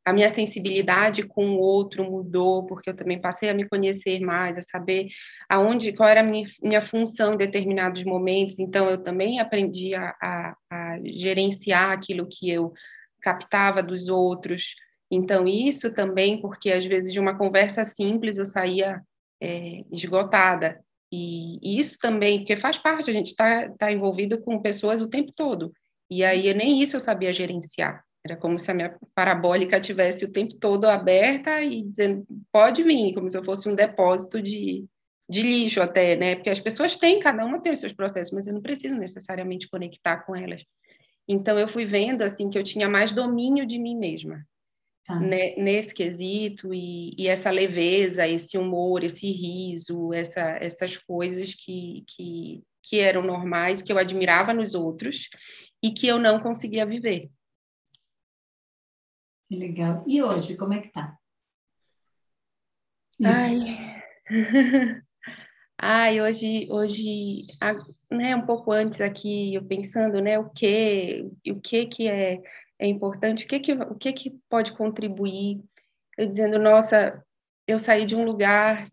a 0.05 0.11
minha 0.11 0.29
sensibilidade 0.29 1.23
com 1.23 1.45
o 1.51 1.59
outro 1.59 2.03
mudou, 2.03 2.65
porque 2.65 2.89
eu 2.89 2.95
também 2.95 3.21
passei 3.21 3.49
a 3.49 3.53
me 3.53 3.67
conhecer 3.67 4.19
mais, 4.19 4.57
a 4.57 4.61
saber 4.61 5.07
aonde, 5.49 5.93
qual 5.93 6.09
era 6.09 6.19
a 6.19 6.23
minha, 6.23 6.45
minha 6.61 6.81
função 6.81 7.33
em 7.33 7.37
determinados 7.37 8.03
momentos, 8.03 8.59
então 8.59 8.89
eu 8.89 9.01
também 9.01 9.39
aprendi 9.39 9.95
a, 9.95 10.13
a, 10.21 10.55
a 10.69 10.99
gerenciar 11.05 11.91
aquilo 11.91 12.27
que 12.29 12.49
eu 12.49 12.73
captava 13.21 13.81
dos 13.81 14.09
outros, 14.09 14.75
então 15.09 15.47
isso 15.47 15.93
também, 15.93 16.41
porque 16.41 16.71
às 16.71 16.85
vezes 16.85 17.13
de 17.13 17.19
uma 17.19 17.37
conversa 17.37 17.85
simples 17.85 18.37
eu 18.37 18.45
saía 18.45 19.01
é, 19.41 19.83
esgotada, 19.91 20.83
e, 21.15 21.59
isso 21.79 21.99
também, 21.99 22.39
porque 22.39 22.55
faz 22.55 22.79
parte, 22.79 23.11
a 23.11 23.13
gente 23.13 23.27
está 23.27 23.69
tá 23.77 23.91
envolvido 23.91 24.41
com 24.41 24.59
pessoas 24.59 24.99
o 24.99 25.07
tempo 25.07 25.31
todo. 25.31 25.71
E 26.09 26.23
aí 26.23 26.51
nem 26.55 26.81
isso 26.81 26.95
eu 26.95 26.99
sabia 26.99 27.31
gerenciar. 27.31 28.03
Era 28.25 28.37
como 28.37 28.57
se 28.57 28.71
a 28.71 28.73
minha 28.73 28.97
parabólica 29.13 29.81
tivesse 29.81 30.25
o 30.25 30.31
tempo 30.31 30.55
todo 30.55 30.85
aberta 30.85 31.61
e 31.61 31.81
dizendo, 31.83 32.25
pode 32.51 32.81
vir, 32.83 33.13
como 33.13 33.29
se 33.29 33.37
eu 33.37 33.43
fosse 33.43 33.67
um 33.67 33.75
depósito 33.75 34.41
de, 34.41 34.85
de 35.29 35.41
lixo 35.41 35.81
até, 35.81 36.15
né? 36.15 36.35
Porque 36.35 36.49
as 36.49 36.59
pessoas 36.59 36.95
têm, 36.95 37.19
cada 37.19 37.45
uma 37.45 37.61
tem 37.61 37.73
os 37.73 37.79
seus 37.79 37.91
processos, 37.91 38.33
mas 38.33 38.47
eu 38.47 38.53
não 38.53 38.61
preciso 38.61 38.95
necessariamente 38.95 39.69
conectar 39.69 40.25
com 40.25 40.35
elas. 40.35 40.63
Então 41.27 41.59
eu 41.59 41.67
fui 41.67 41.85
vendo 41.85 42.21
assim 42.21 42.49
que 42.49 42.57
eu 42.57 42.63
tinha 42.63 42.89
mais 42.89 43.13
domínio 43.13 43.65
de 43.65 43.77
mim 43.77 43.97
mesma 43.97 44.45
tá. 45.05 45.19
né, 45.19 45.55
nesse 45.57 45.93
quesito 45.93 46.73
e, 46.73 47.13
e, 47.17 47.27
essa 47.27 47.51
leveza, 47.51 48.27
esse 48.27 48.57
humor, 48.57 49.03
esse 49.03 49.31
riso, 49.31 50.13
essa, 50.13 50.41
essas 50.61 50.97
coisas 50.97 51.53
que, 51.53 52.03
que, 52.07 52.63
que 52.81 52.99
eram 52.99 53.21
normais, 53.21 53.81
que 53.81 53.91
eu 53.91 53.97
admirava 53.97 54.53
nos 54.53 54.73
outros 54.73 55.29
e 55.81 55.91
que 55.91 56.07
eu 56.07 56.17
não 56.17 56.39
conseguia 56.39 56.85
viver. 56.85 57.29
Que 59.47 59.57
legal. 59.57 60.03
E 60.07 60.21
hoje, 60.21 60.55
como 60.55 60.73
é 60.73 60.81
que 60.81 60.89
tá? 60.89 61.17
Isso. 63.19 63.29
Ai. 63.29 64.03
Ai, 65.77 66.21
hoje, 66.21 66.67
hoje, 66.69 67.45
né, 68.09 68.35
um 68.35 68.45
pouco 68.45 68.71
antes 68.71 69.01
aqui, 69.01 69.53
eu 69.53 69.65
pensando, 69.65 70.21
né, 70.21 70.39
o 70.39 70.49
que, 70.49 71.29
o 71.49 71.59
que 71.59 71.85
que 71.87 72.07
é 72.07 72.41
é 72.79 72.87
importante, 72.87 73.45
o 73.45 73.47
que 73.47 73.59
que, 73.59 73.73
o 73.73 73.95
que 73.95 74.11
que 74.11 74.31
pode 74.49 74.73
contribuir? 74.73 75.63
Eu 76.17 76.27
dizendo, 76.27 76.59
nossa, 76.59 77.23
eu 77.67 77.79
saí 77.79 78.05
de 78.05 78.15
um 78.15 78.25
lugar 78.25 78.85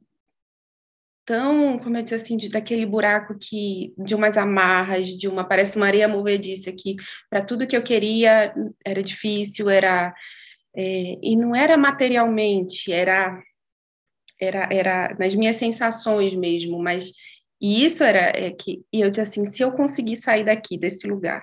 tão, 1.25 1.79
como 1.79 1.97
eu 1.97 2.03
disse 2.03 2.15
assim, 2.15 2.37
de, 2.37 2.49
daquele 2.49 2.87
buraco 2.87 3.37
que, 3.39 3.93
de 3.99 4.15
umas 4.15 4.37
amarras, 4.37 5.09
de 5.09 5.29
uma, 5.29 5.45
parece 5.47 5.77
uma 5.77 5.87
areia 5.87 6.09
movediça, 6.09 6.73
que 6.73 6.97
para 7.29 7.45
tudo 7.45 7.67
que 7.67 7.77
eu 7.77 7.83
queria 7.83 8.55
era 8.85 9.03
difícil, 9.03 9.69
era, 9.69 10.15
é, 10.75 11.19
e 11.23 11.37
não 11.37 11.55
era 11.55 11.77
materialmente, 11.77 12.93
era, 12.93 13.43
era, 14.41 14.69
era 14.73 15.17
nas 15.19 15.35
minhas 15.35 15.57
sensações 15.57 16.35
mesmo, 16.35 16.79
mas, 16.79 17.11
e 17.61 17.85
isso 17.85 18.05
era, 18.05 18.33
é, 18.37 18.51
que, 18.51 18.83
e 18.93 19.01
eu 19.01 19.11
disse 19.11 19.23
assim, 19.23 19.47
se 19.47 19.63
eu 19.63 19.73
conseguir 19.73 20.17
sair 20.17 20.45
daqui, 20.45 20.79
desse 20.79 21.07
lugar, 21.09 21.43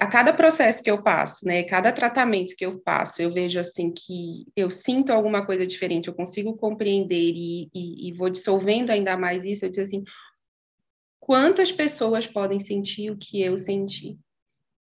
a 0.00 0.06
cada 0.06 0.32
processo 0.32 0.82
que 0.82 0.90
eu 0.90 1.02
passo, 1.02 1.46
né, 1.46 1.62
cada 1.64 1.92
tratamento 1.92 2.56
que 2.56 2.66
eu 2.66 2.80
passo, 2.80 3.22
eu 3.22 3.32
vejo 3.32 3.60
assim 3.60 3.92
que 3.92 4.46
eu 4.56 4.70
sinto 4.70 5.12
alguma 5.12 5.46
coisa 5.46 5.66
diferente, 5.66 6.08
eu 6.08 6.14
consigo 6.14 6.56
compreender 6.56 7.32
e, 7.34 7.70
e, 7.72 8.08
e 8.08 8.12
vou 8.12 8.28
dissolvendo 8.28 8.90
ainda 8.90 9.16
mais 9.16 9.44
isso, 9.44 9.64
eu 9.64 9.70
digo 9.70 9.84
assim, 9.84 10.02
quantas 11.20 11.70
pessoas 11.70 12.26
podem 12.26 12.58
sentir 12.58 13.10
o 13.10 13.16
que 13.16 13.40
eu 13.40 13.56
senti, 13.56 14.18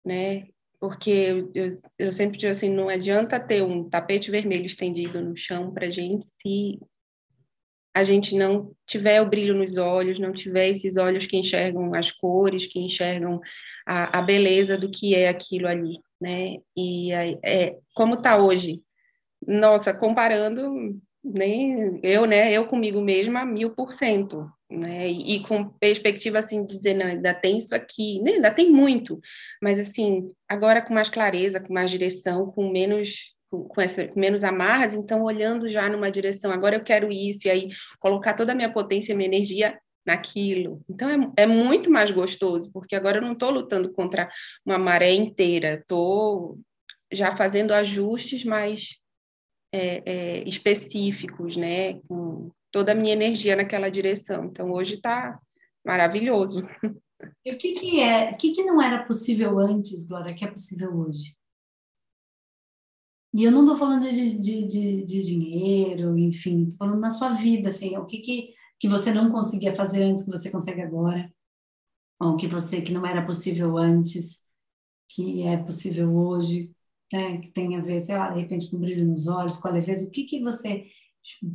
né? 0.06 0.48
Porque 0.80 1.10
eu, 1.10 1.52
eu, 1.56 1.70
eu 1.98 2.12
sempre 2.12 2.38
digo 2.38 2.52
assim, 2.52 2.70
não 2.70 2.88
adianta 2.88 3.40
ter 3.40 3.64
um 3.64 3.90
tapete 3.90 4.30
vermelho 4.30 4.66
estendido 4.66 5.22
no 5.22 5.36
chão 5.36 5.74
para 5.74 5.90
gente 5.90 6.28
se 6.42 6.80
a 7.98 8.04
gente 8.04 8.36
não 8.36 8.76
tiver 8.86 9.20
o 9.22 9.28
brilho 9.28 9.56
nos 9.56 9.78
olhos, 9.78 10.20
não 10.20 10.32
tiver 10.32 10.70
esses 10.70 10.98
olhos 10.98 11.26
que 11.26 11.36
enxergam 11.36 11.96
as 11.96 12.12
cores, 12.12 12.68
que 12.68 12.80
enxergam 12.80 13.42
a, 13.88 14.20
a 14.20 14.22
beleza 14.22 14.78
do 14.78 14.92
que 14.92 15.16
é 15.16 15.28
aquilo 15.28 15.68
ali, 15.68 15.98
né? 16.22 16.58
E 16.76 17.12
é, 17.12 17.76
como 17.96 18.14
está 18.14 18.38
hoje, 18.38 18.84
nossa, 19.48 19.96
comparando 19.96 21.02
nem 21.24 22.00
eu, 22.04 22.28
né? 22.28 22.52
Eu 22.52 22.68
comigo 22.68 23.02
mesma 23.02 23.44
mil 23.44 23.72
por 23.72 23.92
cento, 23.92 24.48
né? 24.70 25.10
E, 25.10 25.36
e, 25.36 25.44
com 25.44 25.70
perspectiva 25.70 26.40
assim 26.40 26.62
de 26.62 26.68
dizer 26.68 26.94
não, 26.94 27.06
ainda 27.06 27.34
tem 27.34 27.58
isso 27.58 27.74
aqui, 27.74 28.22
né? 28.22 28.32
ainda 28.32 28.52
tem 28.52 28.70
muito, 28.72 29.20
mas 29.62 29.80
assim 29.80 30.30
agora 30.48 30.82
com 30.82 30.94
mais 30.94 31.10
clareza, 31.10 31.60
com 31.60 31.74
mais 31.74 31.90
direção, 31.90 32.52
com 32.52 32.70
menos 32.70 33.36
com, 33.50 33.82
essa, 33.82 34.06
com 34.08 34.20
menos 34.20 34.44
amarras, 34.44 34.94
então 34.94 35.24
olhando 35.24 35.70
já 35.70 35.88
numa 35.88 36.12
direção, 36.12 36.52
agora 36.52 36.76
eu 36.76 36.84
quero 36.84 37.12
isso, 37.12 37.48
e 37.48 37.50
aí 37.50 37.70
colocar 38.00 38.34
toda 38.34 38.52
a 38.52 38.56
minha 38.56 38.72
potência, 38.72 39.16
minha 39.16 39.28
energia 39.28 39.80
naquilo. 40.06 40.82
Então 40.90 41.10
é, 41.10 41.44
é 41.44 41.46
muito 41.46 41.90
mais 41.90 42.12
gostoso, 42.12 42.72
porque 42.74 42.96
agora 42.96 43.18
eu 43.18 43.22
não 43.22 43.34
estou 43.34 43.50
lutando 43.50 43.92
contra 43.94 44.30
uma 44.66 44.78
maré 44.78 45.14
inteira, 45.14 45.76
estou 45.76 46.60
já 47.12 47.32
fazendo 47.32 47.74
ajustes 47.74 48.44
mais 48.44 48.98
é, 49.72 50.04
é, 50.06 50.44
específicos, 50.48 51.56
né? 51.56 52.00
Com 52.08 52.52
toda 52.78 52.92
a 52.92 52.96
minha 52.96 53.14
energia 53.14 53.56
naquela 53.56 53.90
direção. 53.90 54.46
Então 54.46 54.72
hoje 54.72 54.96
está 54.96 55.40
maravilhoso. 55.84 56.62
E 57.44 57.52
o 57.52 57.58
que, 57.58 57.74
que 57.74 58.00
é, 58.00 58.30
o 58.32 58.38
que, 58.38 58.52
que 58.52 58.64
não 58.64 58.80
era 58.80 59.04
possível 59.04 59.58
antes, 59.58 60.08
Glória, 60.08 60.36
que 60.36 60.46
é 60.46 60.52
possível 60.52 60.96
hoje? 60.96 61.36
E 63.34 63.44
eu 63.44 63.52
não 63.52 63.62
estou 63.62 63.76
falando 63.76 64.08
de, 64.08 64.38
de, 64.38 64.68
de, 64.68 65.04
de, 65.04 65.22
dinheiro, 65.22 66.16
enfim, 66.20 66.66
estou 66.66 66.78
falando 66.78 67.02
na 67.02 67.10
sua 67.10 67.30
vida, 67.30 67.70
assim, 67.70 67.98
o 67.98 68.06
que, 68.06 68.20
que, 68.20 68.54
que 68.80 68.88
você 68.88 69.12
não 69.12 69.32
conseguia 69.32 69.74
fazer 69.74 70.04
antes 70.04 70.24
que 70.24 70.32
você 70.32 70.52
consegue 70.52 70.82
agora, 70.84 71.34
ou 72.20 72.38
que 72.38 72.46
você 72.46 72.80
que 72.80 72.94
não 72.94 73.04
era 73.08 73.26
possível 73.26 73.76
antes, 73.76 74.44
que 75.10 75.42
é 75.42 75.58
possível 75.58 76.16
hoje, 76.16 76.72
né? 77.12 77.40
que 77.40 77.50
tem 77.50 77.76
a 77.76 77.82
ver, 77.82 78.00
sei 78.02 78.16
lá, 78.16 78.30
de 78.30 78.42
repente 78.42 78.70
com 78.70 78.78
brilho 78.78 79.08
nos 79.08 79.28
olhos, 79.28 79.58
com 79.58 79.68
a 79.68 79.72
leveza, 79.72 80.08
o 80.08 80.12
que, 80.12 80.26
que 80.26 80.44
você 80.44 80.86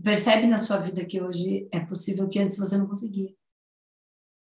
percebe 0.03 0.47
na 0.47 0.59
sua 0.59 0.79
vida 0.79 1.05
que 1.05 1.21
hoje 1.21 1.69
é 1.73 1.81
possível 1.81 2.29
que 2.29 2.39
antes 2.39 2.59
você 2.59 2.77
não 2.77 2.87
conseguia? 2.87 3.33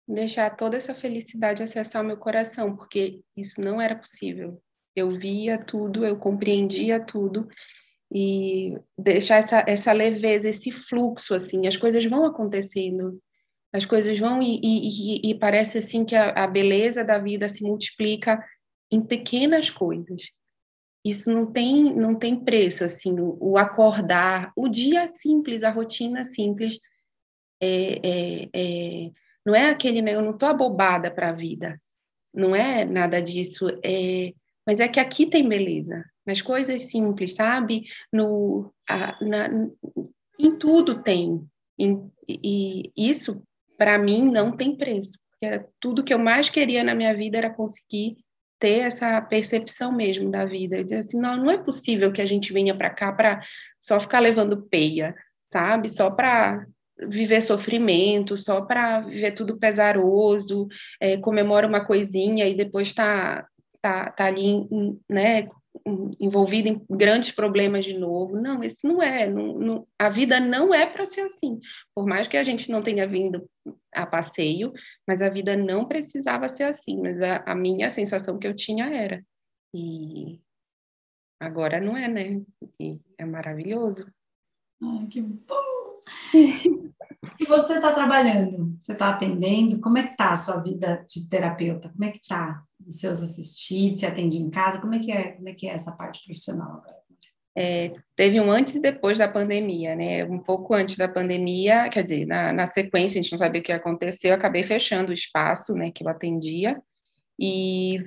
Deixar 0.06 0.50
toda 0.56 0.76
essa 0.76 0.94
felicidade 0.94 1.62
acessar 1.62 2.02
o 2.02 2.06
meu 2.06 2.16
coração, 2.16 2.76
porque 2.76 3.22
isso 3.36 3.60
não 3.60 3.80
era 3.80 3.96
possível 3.96 4.62
eu 4.94 5.10
via 5.10 5.58
tudo, 5.58 6.04
eu 6.04 6.16
compreendia 6.16 7.00
tudo 7.00 7.48
e 8.12 8.76
deixar 8.96 9.36
essa, 9.36 9.64
essa 9.66 9.92
leveza, 9.92 10.48
esse 10.48 10.70
fluxo, 10.70 11.34
assim, 11.34 11.66
as 11.66 11.76
coisas 11.76 12.04
vão 12.04 12.24
acontecendo, 12.24 13.20
as 13.72 13.84
coisas 13.84 14.18
vão 14.18 14.40
e, 14.40 14.60
e, 14.62 15.30
e 15.30 15.38
parece 15.38 15.78
assim 15.78 16.04
que 16.04 16.14
a, 16.14 16.30
a, 16.30 16.46
beleza 16.46 17.02
da 17.02 17.18
vida 17.18 17.48
se 17.48 17.64
multiplica 17.64 18.42
em 18.90 19.04
pequenas 19.04 19.68
coisas. 19.68 20.22
Isso 21.04 21.30
não 21.32 21.44
tem, 21.44 21.94
não 21.94 22.14
tem 22.14 22.34
preço, 22.42 22.84
assim, 22.84 23.20
o, 23.20 23.36
o 23.40 23.58
acordar, 23.58 24.52
o 24.56 24.68
dia 24.68 25.08
simples, 25.12 25.62
a 25.62 25.70
rotina 25.70 26.24
simples, 26.24 26.78
é, 27.60 28.00
é, 28.02 28.48
é, 28.54 29.10
não 29.44 29.54
é 29.54 29.68
aquele, 29.68 30.00
né, 30.00 30.14
eu 30.14 30.22
não 30.22 30.30
estou 30.30 30.48
abobada 30.48 31.10
para 31.10 31.28
a 31.28 31.34
vida, 31.34 31.74
não 32.32 32.56
é 32.56 32.84
nada 32.84 33.20
disso, 33.20 33.68
é 33.84 34.32
mas 34.66 34.80
é 34.80 34.88
que 34.88 34.98
aqui 34.98 35.26
tem 35.26 35.48
beleza, 35.48 36.04
nas 36.26 36.40
coisas 36.40 36.84
simples, 36.84 37.34
sabe? 37.34 37.84
No, 38.12 38.72
a, 38.88 39.22
na, 39.22 39.48
em 40.38 40.56
tudo 40.58 41.02
tem. 41.02 41.46
Em, 41.78 42.10
e 42.26 42.90
isso, 42.96 43.42
para 43.76 43.98
mim, 43.98 44.30
não 44.30 44.56
tem 44.56 44.76
preço. 44.76 45.18
Porque 45.30 45.66
tudo 45.78 46.04
que 46.04 46.14
eu 46.14 46.18
mais 46.18 46.48
queria 46.48 46.82
na 46.82 46.94
minha 46.94 47.14
vida 47.14 47.36
era 47.36 47.52
conseguir 47.52 48.16
ter 48.64 48.78
essa 48.78 49.20
percepção 49.20 49.92
mesmo 49.92 50.30
da 50.30 50.46
vida. 50.46 50.82
Dizer 50.82 51.00
assim, 51.00 51.20
não, 51.20 51.36
não 51.36 51.50
é 51.50 51.58
possível 51.58 52.10
que 52.10 52.22
a 52.22 52.26
gente 52.26 52.50
venha 52.50 52.74
para 52.74 52.88
cá 52.88 53.12
para 53.12 53.42
só 53.78 54.00
ficar 54.00 54.20
levando 54.20 54.62
peia, 54.70 55.14
sabe? 55.52 55.90
Só 55.90 56.10
para 56.10 56.64
viver 56.98 57.42
sofrimento, 57.42 58.38
só 58.38 58.62
para 58.62 59.00
viver 59.00 59.32
tudo 59.32 59.58
pesaroso, 59.58 60.66
é, 60.98 61.18
comemora 61.18 61.66
uma 61.66 61.84
coisinha 61.84 62.48
e 62.48 62.56
depois 62.56 62.88
está 62.88 63.46
tá, 63.82 64.10
tá 64.10 64.24
ali, 64.24 64.66
né, 65.10 65.46
envolvido 66.20 66.68
em 66.68 66.86
grandes 66.88 67.30
problemas 67.30 67.84
de 67.84 67.98
novo. 67.98 68.40
Não, 68.40 68.62
esse 68.62 68.86
não 68.86 69.02
é. 69.02 69.26
Não, 69.26 69.58
não, 69.58 69.88
a 69.98 70.08
vida 70.08 70.38
não 70.40 70.72
é 70.72 70.86
para 70.86 71.04
ser 71.04 71.22
assim. 71.22 71.60
Por 71.94 72.06
mais 72.06 72.28
que 72.28 72.36
a 72.36 72.44
gente 72.44 72.70
não 72.70 72.82
tenha 72.82 73.06
vindo 73.06 73.48
a 73.92 74.06
passeio, 74.06 74.72
mas 75.06 75.20
a 75.20 75.28
vida 75.28 75.56
não 75.56 75.86
precisava 75.86 76.48
ser 76.48 76.64
assim. 76.64 77.00
Mas 77.00 77.20
a, 77.20 77.42
a 77.46 77.54
minha 77.54 77.90
sensação 77.90 78.38
que 78.38 78.46
eu 78.46 78.54
tinha 78.54 78.86
era. 78.86 79.24
E 79.74 80.40
agora 81.40 81.80
não 81.80 81.96
é, 81.96 82.08
né? 82.08 82.42
E 82.80 83.00
é 83.18 83.24
maravilhoso. 83.24 84.06
Ai, 84.82 85.06
que 85.08 85.20
bom! 85.20 86.00
e 87.40 87.46
você 87.46 87.74
está 87.74 87.92
trabalhando? 87.92 88.76
Você 88.78 88.92
está 88.92 89.10
atendendo? 89.10 89.80
Como 89.80 89.98
é 89.98 90.02
que 90.02 90.10
está 90.10 90.32
a 90.32 90.36
sua 90.36 90.60
vida 90.60 91.04
de 91.08 91.28
terapeuta? 91.28 91.88
Como 91.88 92.04
é 92.04 92.10
que 92.10 92.18
está? 92.18 92.62
Os 92.86 93.00
seus 93.00 93.22
assistidos, 93.22 94.00
se 94.00 94.06
atende 94.06 94.36
em 94.36 94.50
casa? 94.50 94.80
Como 94.80 94.94
é 94.94 94.98
que 94.98 95.12
é, 95.12 95.32
como 95.32 95.48
é, 95.48 95.54
que 95.54 95.68
é 95.68 95.72
essa 95.72 95.92
parte 95.92 96.22
profissional 96.24 96.68
agora? 96.68 97.04
É, 97.56 97.92
teve 98.16 98.40
um 98.40 98.50
antes 98.50 98.74
e 98.74 98.82
depois 98.82 99.16
da 99.16 99.28
pandemia, 99.28 99.94
né? 99.94 100.24
Um 100.24 100.40
pouco 100.40 100.74
antes 100.74 100.96
da 100.96 101.06
pandemia, 101.06 101.88
quer 101.88 102.02
dizer, 102.02 102.26
na, 102.26 102.52
na 102.52 102.66
sequência, 102.66 103.20
a 103.20 103.22
gente 103.22 103.30
não 103.30 103.38
sabia 103.38 103.60
o 103.60 103.64
que 103.64 103.72
aconteceu, 103.72 104.30
eu 104.30 104.36
acabei 104.36 104.64
fechando 104.64 105.10
o 105.10 105.14
espaço, 105.14 105.72
né, 105.74 105.92
que 105.92 106.02
eu 106.02 106.08
atendia, 106.08 106.80
e 107.38 108.02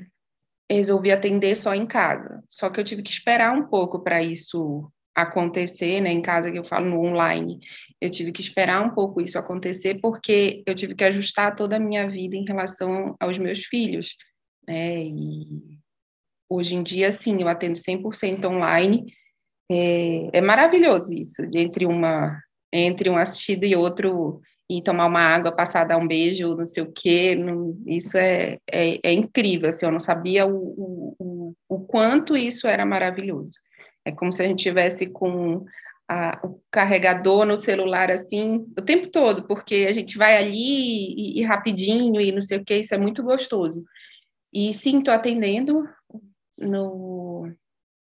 resolvi 0.70 1.12
atender 1.12 1.56
só 1.56 1.74
em 1.74 1.86
casa. 1.86 2.44
Só 2.50 2.70
que 2.70 2.80
eu 2.80 2.84
tive 2.84 3.02
que 3.02 3.12
esperar 3.12 3.54
um 3.54 3.68
pouco 3.68 4.04
para 4.04 4.22
isso 4.22 4.92
acontecer, 5.16 6.02
né, 6.02 6.12
em 6.12 6.22
casa 6.22 6.52
que 6.52 6.60
eu 6.60 6.64
falo 6.66 6.86
no 6.86 7.00
online. 7.00 7.60
Eu 8.02 8.10
tive 8.10 8.32
que 8.34 8.42
esperar 8.42 8.86
um 8.86 8.94
pouco 8.94 9.22
isso 9.22 9.40
acontecer 9.40 10.00
porque 10.02 10.62
eu 10.68 10.76
tive 10.76 10.94
que 10.94 11.04
ajustar 11.06 11.56
toda 11.56 11.78
a 11.78 11.80
minha 11.80 12.08
vida 12.08 12.36
em 12.36 12.46
relação 12.46 13.16
aos 13.20 13.38
meus 13.38 13.64
filhos 13.64 14.16
né? 14.68 14.98
E 15.00 15.80
hoje 16.50 16.76
em 16.76 16.84
dia, 16.84 17.12
sim, 17.12 17.42
eu 17.42 17.48
atendo 17.48 17.78
100% 17.78 18.46
online. 18.46 19.14
É, 19.70 20.38
é 20.38 20.42
maravilhoso 20.42 21.14
isso, 21.14 21.42
entre 21.54 21.86
uma 21.86 22.42
entre 22.72 23.10
um 23.10 23.18
assistido 23.18 23.64
e 23.66 23.76
outro 23.76 24.42
e 24.70 24.82
tomar 24.82 25.06
uma 25.06 25.22
água, 25.22 25.56
passar 25.56 25.86
dar 25.86 25.98
um 25.98 26.08
beijo, 26.08 26.56
não 26.56 26.66
sei 26.66 26.84
o 26.84 26.92
quê, 26.92 27.36
não, 27.36 27.78
isso 27.86 28.18
é, 28.18 28.58
é, 28.70 29.00
é, 29.02 29.14
incrível, 29.14 29.70
assim, 29.70 29.86
eu 29.86 29.92
não 29.92 30.00
sabia 30.00 30.46
o, 30.46 31.16
o, 31.18 31.54
o 31.70 31.80
quanto 31.86 32.36
isso 32.36 32.68
era 32.68 32.86
maravilhoso. 32.86 33.54
É 34.04 34.12
como 34.12 34.34
se 34.34 34.44
a 34.44 34.48
gente 34.48 34.64
tivesse 34.64 35.08
com 35.08 35.66
a, 36.10 36.40
o 36.44 36.62
carregador 36.70 37.46
no 37.46 37.56
celular 37.56 38.12
assim 38.12 38.66
o 38.78 38.82
tempo 38.82 39.10
todo, 39.10 39.48
porque 39.48 39.86
a 39.88 39.94
gente 39.94 40.18
vai 40.18 40.38
ali 40.38 41.38
e, 41.38 41.40
e 41.40 41.44
rapidinho 41.44 42.20
e 42.20 42.32
não 42.32 42.42
sei 42.42 42.58
o 42.58 42.66
que, 42.66 42.76
isso 42.76 42.94
é 42.94 42.98
muito 42.98 43.24
gostoso. 43.24 43.86
E 44.54 44.74
sim, 44.74 45.00
estou 45.00 45.14
atendendo 45.14 45.88
no. 46.58 47.52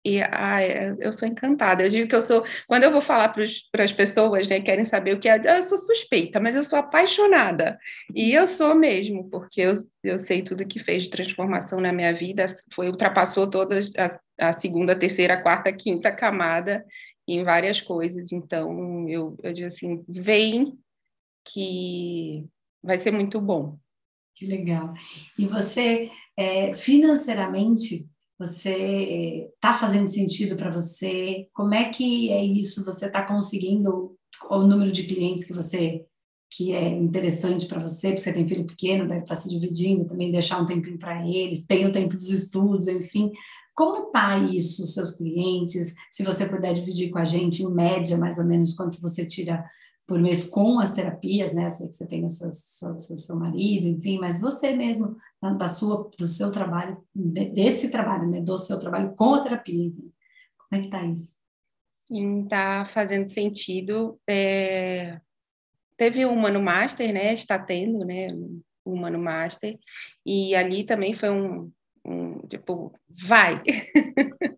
E 0.05 0.21
ah, 0.21 0.63
eu 0.99 1.11
sou 1.11 1.27
encantada. 1.27 1.83
Eu 1.83 1.89
digo 1.89 2.07
que 2.07 2.15
eu 2.15 2.21
sou. 2.21 2.45
Quando 2.65 2.83
eu 2.83 2.91
vou 2.91 3.01
falar 3.01 3.29
para 3.29 3.83
as 3.83 3.91
pessoas, 3.91 4.47
né, 4.47 4.61
querem 4.61 4.85
saber 4.85 5.13
o 5.13 5.19
que 5.19 5.27
é, 5.27 5.41
eu 5.57 5.63
sou 5.63 5.77
suspeita, 5.77 6.39
mas 6.39 6.55
eu 6.55 6.63
sou 6.63 6.79
apaixonada. 6.79 7.77
E 8.15 8.31
eu 8.33 8.47
sou 8.47 8.73
mesmo, 8.73 9.29
porque 9.29 9.61
eu, 9.61 9.77
eu 10.03 10.17
sei 10.17 10.41
tudo 10.43 10.65
que 10.65 10.79
fez 10.79 11.03
de 11.03 11.09
transformação 11.09 11.81
na 11.81 11.91
minha 11.91 12.13
vida, 12.13 12.45
foi 12.71 12.87
ultrapassou 12.87 13.49
todas 13.49 13.91
a, 13.97 14.47
a 14.49 14.53
segunda, 14.53 14.97
terceira, 14.97 15.41
quarta, 15.41 15.73
quinta 15.73 16.09
camada 16.11 16.85
em 17.27 17.43
várias 17.43 17.81
coisas. 17.81 18.31
Então, 18.31 19.09
eu, 19.09 19.37
eu 19.43 19.51
digo 19.51 19.67
assim: 19.67 20.05
vem 20.07 20.77
que 21.43 22.45
vai 22.81 22.97
ser 22.97 23.11
muito 23.11 23.41
bom. 23.41 23.77
Que 24.33 24.45
legal. 24.45 24.93
E 25.37 25.45
você, 25.45 26.09
é, 26.37 26.73
financeiramente, 26.73 28.07
você 28.37 29.49
está 29.55 29.73
fazendo 29.73 30.07
sentido 30.07 30.55
para 30.55 30.69
você? 30.69 31.47
Como 31.53 31.73
é 31.73 31.89
que 31.89 32.31
é 32.31 32.45
isso? 32.45 32.85
Você 32.85 33.07
está 33.07 33.23
conseguindo 33.23 34.15
o 34.49 34.59
número 34.59 34.91
de 34.91 35.03
clientes 35.03 35.45
que 35.45 35.53
você 35.53 36.05
que 36.49 36.71
é 36.71 36.87
interessante 36.87 37.65
para 37.65 37.79
você, 37.79 38.09
porque 38.09 38.21
você 38.21 38.31
tem 38.31 38.47
filho 38.47 38.65
pequeno, 38.65 39.05
deve 39.07 39.21
estar 39.23 39.35
tá 39.35 39.41
se 39.41 39.49
dividindo 39.49 40.07
também, 40.07 40.31
deixar 40.31 40.61
um 40.61 40.65
tempinho 40.65 40.97
para 40.97 41.27
eles, 41.27 41.65
tem 41.65 41.85
o 41.85 41.91
tempo 41.91 42.15
dos 42.15 42.29
estudos, 42.29 42.87
enfim. 42.87 43.31
Como 43.75 44.09
tá 44.11 44.39
isso, 44.39 44.87
seus 44.87 45.11
clientes? 45.11 45.95
Se 46.09 46.23
você 46.23 46.47
puder 46.47 46.73
dividir 46.73 47.09
com 47.09 47.19
a 47.19 47.25
gente, 47.25 47.63
em 47.63 47.71
média, 47.71 48.17
mais 48.17 48.37
ou 48.37 48.45
menos, 48.45 48.73
quanto 48.73 49.01
você 49.01 49.25
tira 49.25 49.63
por 50.07 50.19
mês 50.19 50.45
com 50.45 50.79
as 50.79 50.93
terapias, 50.93 51.53
né? 51.53 51.65
Eu 51.65 51.69
sei 51.69 51.89
que 51.89 51.95
você 51.95 52.07
tem 52.07 52.23
o 52.23 52.29
seu, 52.29 52.49
seu, 52.53 52.97
seu, 52.97 53.17
seu 53.17 53.35
marido, 53.35 53.87
enfim, 53.87 54.17
mas 54.17 54.39
você 54.39 54.73
mesmo, 54.73 55.17
da 55.41 55.67
sua, 55.67 56.09
do 56.17 56.25
seu 56.25 56.51
trabalho, 56.51 56.97
desse 57.13 57.91
trabalho, 57.91 58.29
né? 58.29 58.41
Do 58.41 58.57
seu 58.57 58.79
trabalho 58.79 59.13
com 59.15 59.35
a 59.35 59.41
terapia, 59.41 59.85
enfim. 59.85 60.13
Como 60.57 60.81
é 60.81 60.83
que 60.83 60.89
tá 60.89 61.05
isso? 61.05 61.37
Sim, 62.05 62.47
tá 62.47 62.89
fazendo 62.93 63.29
sentido. 63.29 64.19
É... 64.27 65.19
teve 65.95 66.25
o 66.25 66.31
Humano 66.31 66.61
Master, 66.61 67.13
né? 67.13 67.33
Está 67.33 67.59
tendo, 67.59 68.03
né? 68.03 68.27
O 68.83 68.93
Humano 68.93 69.19
Master. 69.19 69.77
E 70.25 70.55
ali 70.55 70.83
também 70.83 71.13
foi 71.13 71.29
um, 71.29 71.71
um 72.05 72.39
tipo, 72.47 72.93
vai! 73.27 73.61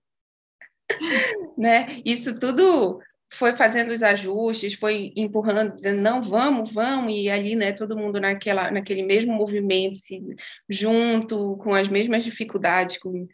né? 1.58 2.02
Isso 2.06 2.40
tudo 2.40 3.02
foi 3.32 3.56
fazendo 3.56 3.92
os 3.92 4.02
ajustes, 4.02 4.74
foi 4.74 5.14
empurrando, 5.16 5.74
dizendo 5.74 6.02
não, 6.02 6.22
vamos, 6.24 6.74
vamos, 6.74 7.14
e 7.16 7.30
ali, 7.30 7.56
né, 7.56 7.72
todo 7.72 7.98
mundo 7.98 8.20
naquela, 8.20 8.72
naquele 8.72 9.04
mesmo 9.04 9.34
movimento, 9.34 9.98
se, 9.98 10.20
junto, 10.68 11.58
com 11.58 11.74
as 11.74 11.88
mesmas 11.88 12.26
dificuldades, 12.26 12.98
com, 12.98 13.28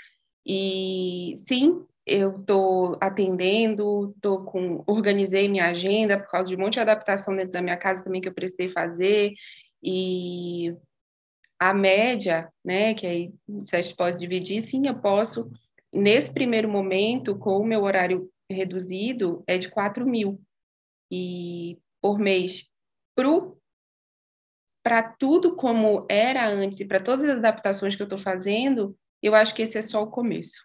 e 0.45 1.33
sim, 1.37 1.85
eu 2.05 2.39
estou 2.39 2.97
atendendo, 3.01 4.15
tô 4.21 4.43
com, 4.43 4.83
organizei 4.85 5.47
minha 5.47 5.69
agenda 5.69 6.19
por 6.19 6.27
causa 6.29 6.49
de 6.49 6.55
um 6.55 6.59
monte 6.59 6.73
de 6.73 6.81
adaptação 6.81 7.35
dentro 7.35 7.53
da 7.53 7.61
minha 7.61 7.77
casa 7.77 8.03
também 8.03 8.21
que 8.21 8.27
eu 8.27 8.33
precisei 8.33 8.69
fazer, 8.69 9.33
e 9.81 10.75
a 11.57 11.73
média, 11.73 12.49
né, 12.63 12.93
que 12.93 13.07
aí 13.07 13.33
vocês 13.47 13.93
podem 13.93 14.19
dividir, 14.19 14.61
sim, 14.61 14.87
eu 14.87 14.99
posso, 14.99 15.49
nesse 15.91 16.33
primeiro 16.33 16.67
momento, 16.67 17.37
com 17.37 17.57
o 17.57 17.65
meu 17.65 17.83
horário 17.83 18.29
reduzido, 18.49 19.43
é 19.47 19.57
de 19.57 19.69
4 19.69 20.05
mil 20.05 20.41
e 21.11 21.79
por 22.01 22.19
mês. 22.19 22.67
Para 24.83 25.01
tudo 25.01 25.55
como 25.55 26.05
era 26.09 26.47
antes 26.47 26.79
e 26.79 26.85
para 26.85 27.01
todas 27.01 27.25
as 27.25 27.37
adaptações 27.37 27.95
que 27.95 28.01
eu 28.01 28.05
estou 28.05 28.19
fazendo, 28.19 28.97
eu 29.21 29.33
acho 29.33 29.55
que 29.55 29.61
esse 29.61 29.77
é 29.77 29.81
só 29.81 30.03
o 30.03 30.11
começo. 30.11 30.63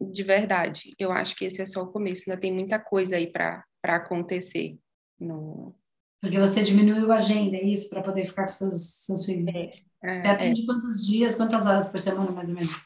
De 0.00 0.22
verdade, 0.22 0.94
eu 0.98 1.12
acho 1.12 1.36
que 1.36 1.44
esse 1.44 1.62
é 1.62 1.66
só 1.66 1.82
o 1.82 1.92
começo. 1.92 2.28
Ainda 2.28 2.40
tem 2.40 2.52
muita 2.52 2.78
coisa 2.78 3.16
aí 3.16 3.30
para 3.30 3.64
acontecer 3.84 4.76
no, 5.18 5.74
porque 6.20 6.38
você 6.40 6.62
diminuiu 6.62 7.12
a 7.12 7.18
agenda, 7.18 7.56
é 7.56 7.62
isso, 7.62 7.88
para 7.88 8.02
poder 8.02 8.24
ficar 8.24 8.46
com 8.46 8.52
seus, 8.52 9.04
seus 9.04 9.24
filhos? 9.24 9.54
É, 9.54 9.70
é, 10.02 10.22
você 10.22 10.28
atende 10.28 10.62
é. 10.62 10.66
quantos 10.66 11.06
dias, 11.06 11.36
quantas 11.36 11.66
horas 11.66 11.88
por 11.88 12.00
semana, 12.00 12.32
mais 12.32 12.48
ou 12.48 12.54
menos? 12.54 12.84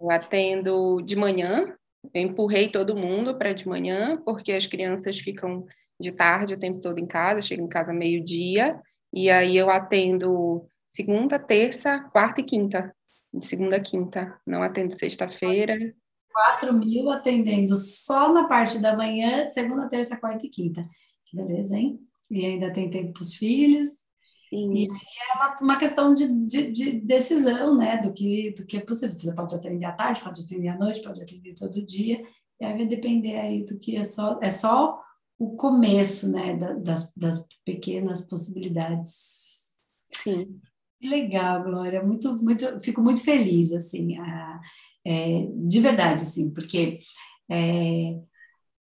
Eu 0.00 0.10
atendo 0.10 1.00
de 1.02 1.14
manhã, 1.14 1.76
eu 2.12 2.22
empurrei 2.22 2.68
todo 2.68 2.96
mundo 2.96 3.36
para 3.36 3.52
de 3.52 3.68
manhã, 3.68 4.20
porque 4.24 4.52
as 4.52 4.66
crianças 4.66 5.18
ficam 5.18 5.66
de 5.98 6.12
tarde 6.12 6.54
o 6.54 6.58
tempo 6.58 6.80
todo 6.80 6.98
em 6.98 7.06
casa, 7.06 7.42
chegam 7.42 7.66
em 7.66 7.68
casa 7.68 7.92
meio-dia, 7.92 8.80
e 9.12 9.30
aí 9.30 9.56
eu 9.56 9.70
atendo 9.70 10.66
segunda, 10.90 11.38
terça, 11.38 12.00
quarta 12.12 12.40
e 12.40 12.44
quinta. 12.44 12.94
De 13.32 13.44
segunda 13.44 13.76
a 13.76 13.80
quinta, 13.80 14.38
não 14.46 14.62
atendo 14.62 14.94
sexta-feira. 14.94 15.76
4 16.32 16.72
mil 16.72 17.10
atendendo 17.10 17.74
só 17.74 18.32
na 18.32 18.44
parte 18.44 18.78
da 18.78 18.96
manhã, 18.96 19.48
segunda, 19.50 19.88
terça, 19.88 20.18
quarta 20.18 20.46
e 20.46 20.50
quinta. 20.50 20.82
Que 21.24 21.36
beleza, 21.36 21.76
hein? 21.76 22.06
e 22.30 22.44
ainda 22.44 22.72
tem 22.72 22.90
tempo 22.90 23.14
para 23.14 23.22
os 23.22 23.34
filhos. 23.34 24.05
Sim. 24.48 24.72
E 24.72 24.88
é 24.88 25.36
uma, 25.36 25.56
uma 25.60 25.78
questão 25.78 26.14
de, 26.14 26.28
de, 26.46 26.70
de, 26.70 27.00
decisão, 27.00 27.76
né, 27.76 27.96
do 27.98 28.12
que, 28.12 28.54
do 28.56 28.64
que 28.64 28.76
é 28.76 28.80
possível. 28.80 29.18
Você 29.18 29.34
pode 29.34 29.54
atender 29.54 29.84
à 29.84 29.92
tarde, 29.92 30.20
pode 30.20 30.42
atender 30.42 30.68
à 30.68 30.78
noite, 30.78 31.02
pode 31.02 31.20
atender 31.20 31.54
todo 31.54 31.84
dia, 31.84 32.22
e 32.60 32.64
aí 32.64 32.76
vai 32.76 32.86
depender 32.86 33.36
aí 33.36 33.64
do 33.64 33.78
que 33.80 33.96
é 33.96 34.04
só, 34.04 34.38
é 34.40 34.48
só 34.48 35.00
o 35.38 35.56
começo, 35.56 36.30
né, 36.30 36.56
das, 36.80 37.12
das 37.14 37.46
pequenas 37.64 38.22
possibilidades. 38.22 39.46
Sim. 40.12 40.60
Que 41.00 41.08
legal, 41.08 41.62
Glória, 41.62 42.02
muito, 42.02 42.34
muito, 42.42 42.80
fico 42.80 43.02
muito 43.02 43.22
feliz, 43.22 43.72
assim, 43.72 44.16
a, 44.16 44.60
é, 45.06 45.46
de 45.54 45.80
verdade, 45.80 46.22
assim, 46.22 46.52
porque 46.54 47.00
é, 47.50 48.18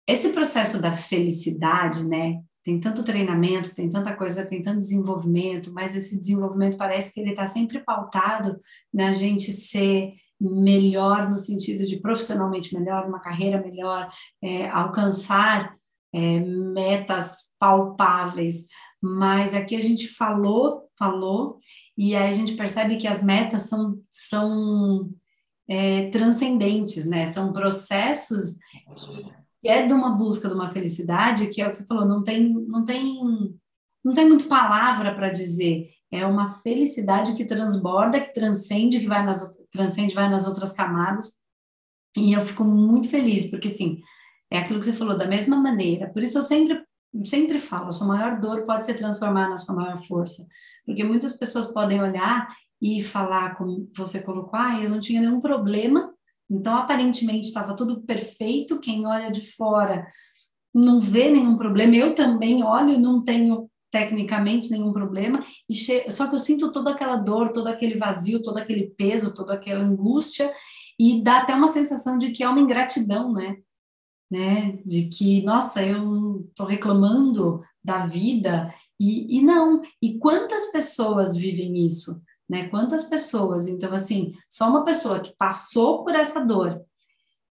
esse 0.07 0.33
processo 0.33 0.81
da 0.81 0.93
felicidade, 0.93 2.09
né, 2.09 2.43
tem 2.63 2.79
tanto 2.79 3.05
treinamento, 3.05 3.75
tem 3.75 3.89
tanta 3.89 4.15
coisa, 4.15 4.47
tem 4.47 4.61
tanto 4.61 4.79
desenvolvimento, 4.79 5.73
mas 5.73 5.95
esse 5.95 6.19
desenvolvimento 6.19 6.77
parece 6.77 7.13
que 7.13 7.21
ele 7.21 7.31
está 7.31 7.47
sempre 7.47 7.81
pautado 7.81 8.59
na 8.93 9.13
gente 9.13 9.51
ser 9.53 10.13
melhor 10.41 11.29
no 11.29 11.37
sentido 11.37 11.85
de 11.85 12.01
profissionalmente 12.01 12.75
melhor, 12.75 13.07
uma 13.07 13.21
carreira 13.21 13.61
melhor, 13.61 14.11
é, 14.43 14.69
alcançar 14.71 15.75
é, 16.13 16.41
metas 16.41 17.51
palpáveis. 17.59 18.67
Mas 19.03 19.55
aqui 19.55 19.75
a 19.75 19.81
gente 19.81 20.09
falou, 20.09 20.89
falou, 20.99 21.59
e 21.97 22.15
aí 22.15 22.29
a 22.29 22.33
gente 22.33 22.55
percebe 22.55 22.97
que 22.97 23.07
as 23.07 23.23
metas 23.23 23.63
são, 23.63 24.01
são 24.11 25.11
é, 25.69 26.09
transcendentes, 26.09 27.07
né? 27.07 27.25
São 27.27 27.53
processos 27.53 28.57
que 28.99 29.40
é 29.65 29.87
de 29.87 29.93
uma 29.93 30.11
busca 30.11 30.49
de 30.49 30.55
uma 30.55 30.69
felicidade, 30.69 31.49
que 31.49 31.61
é 31.61 31.67
o 31.67 31.71
que 31.71 31.77
você 31.77 31.87
falou, 31.87 32.07
não 32.07 32.23
tem, 32.23 32.53
não 32.53 32.85
tem, 32.85 33.21
não 34.05 34.15
tem 34.15 34.27
muito 34.29 34.47
palavra 34.47 35.15
para 35.15 35.31
dizer. 35.31 35.91
É 36.11 36.27
uma 36.27 36.47
felicidade 36.47 37.35
que 37.35 37.45
transborda, 37.45 38.21
que 38.21 38.33
transcende, 38.33 39.01
que 39.01 39.07
vai 39.07 39.25
nas 39.25 39.59
transcende, 39.71 40.15
vai 40.15 40.29
nas 40.29 40.47
outras 40.47 40.73
camadas. 40.73 41.33
E 42.17 42.33
eu 42.33 42.41
fico 42.41 42.65
muito 42.65 43.09
feliz, 43.09 43.49
porque 43.49 43.69
assim, 43.69 44.01
é 44.51 44.59
aquilo 44.59 44.81
que 44.81 44.85
você 44.87 44.93
falou, 44.93 45.17
da 45.17 45.29
mesma 45.29 45.57
maneira. 45.57 46.11
Por 46.13 46.23
isso 46.23 46.39
eu 46.39 46.43
sempre 46.43 46.83
sempre 47.25 47.59
falo, 47.59 47.89
a 47.89 47.93
sua 47.93 48.07
maior 48.07 48.41
dor 48.41 48.65
pode 48.65 48.85
se 48.85 48.95
transformar 48.95 49.49
na 49.49 49.59
sua 49.59 49.75
maior 49.75 49.99
força. 49.99 50.47
Porque 50.87 51.03
muitas 51.03 51.37
pessoas 51.37 51.73
podem 51.73 52.01
olhar 52.01 52.49
e 52.81 53.03
falar, 53.03 53.57
como 53.57 53.91
você 53.97 54.23
colocou, 54.23 54.59
ah, 54.59 54.81
eu 54.81 54.89
não 54.89 55.01
tinha 55.01 55.21
nenhum 55.21 55.41
problema 55.41 56.13
então, 56.51 56.77
aparentemente, 56.77 57.47
estava 57.47 57.77
tudo 57.77 58.01
perfeito. 58.03 58.81
Quem 58.81 59.07
olha 59.07 59.31
de 59.31 59.41
fora 59.53 60.07
não 60.75 61.01
vê 61.01 61.31
nenhum 61.31 61.57
problema. 61.57 61.95
Eu 61.95 62.15
também 62.15 62.65
olho 62.65 62.91
e 62.91 62.99
não 62.99 63.23
tenho 63.23 63.71
tecnicamente 63.91 64.71
nenhum 64.71 64.93
problema. 64.93 65.45
E 65.69 65.75
che... 65.75 66.11
Só 66.11 66.27
que 66.27 66.35
eu 66.35 66.39
sinto 66.39 66.73
toda 66.73 66.91
aquela 66.91 67.17
dor, 67.17 67.53
todo 67.53 67.69
aquele 67.69 67.97
vazio, 67.97 68.43
todo 68.43 68.59
aquele 68.59 68.93
peso, 68.97 69.33
toda 69.33 69.55
aquela 69.55 69.85
angústia. 69.85 70.53
E 70.99 71.23
dá 71.23 71.39
até 71.39 71.55
uma 71.55 71.69
sensação 71.69 72.19
de 72.19 72.33
que 72.33 72.43
é 72.43 72.49
uma 72.49 72.61
ingratidão, 72.61 73.33
né? 73.33 73.57
né? 74.31 74.79
De 74.85 75.09
que, 75.09 75.43
nossa, 75.43 75.85
eu 75.85 76.47
estou 76.49 76.67
reclamando 76.67 77.63
da 77.83 78.07
vida. 78.07 78.75
E, 78.99 79.39
e 79.39 79.43
não. 79.43 79.81
E 80.03 80.19
quantas 80.19 80.71
pessoas 80.73 81.37
vivem 81.37 81.85
isso? 81.85 82.21
Né? 82.51 82.67
Quantas 82.69 83.05
pessoas? 83.05 83.69
Então, 83.69 83.95
assim, 83.95 84.35
só 84.49 84.69
uma 84.69 84.85
pessoa 84.85 85.21
que 85.21 85.33
passou 85.39 86.03
por 86.03 86.17
essa 86.17 86.45
dor, 86.45 86.85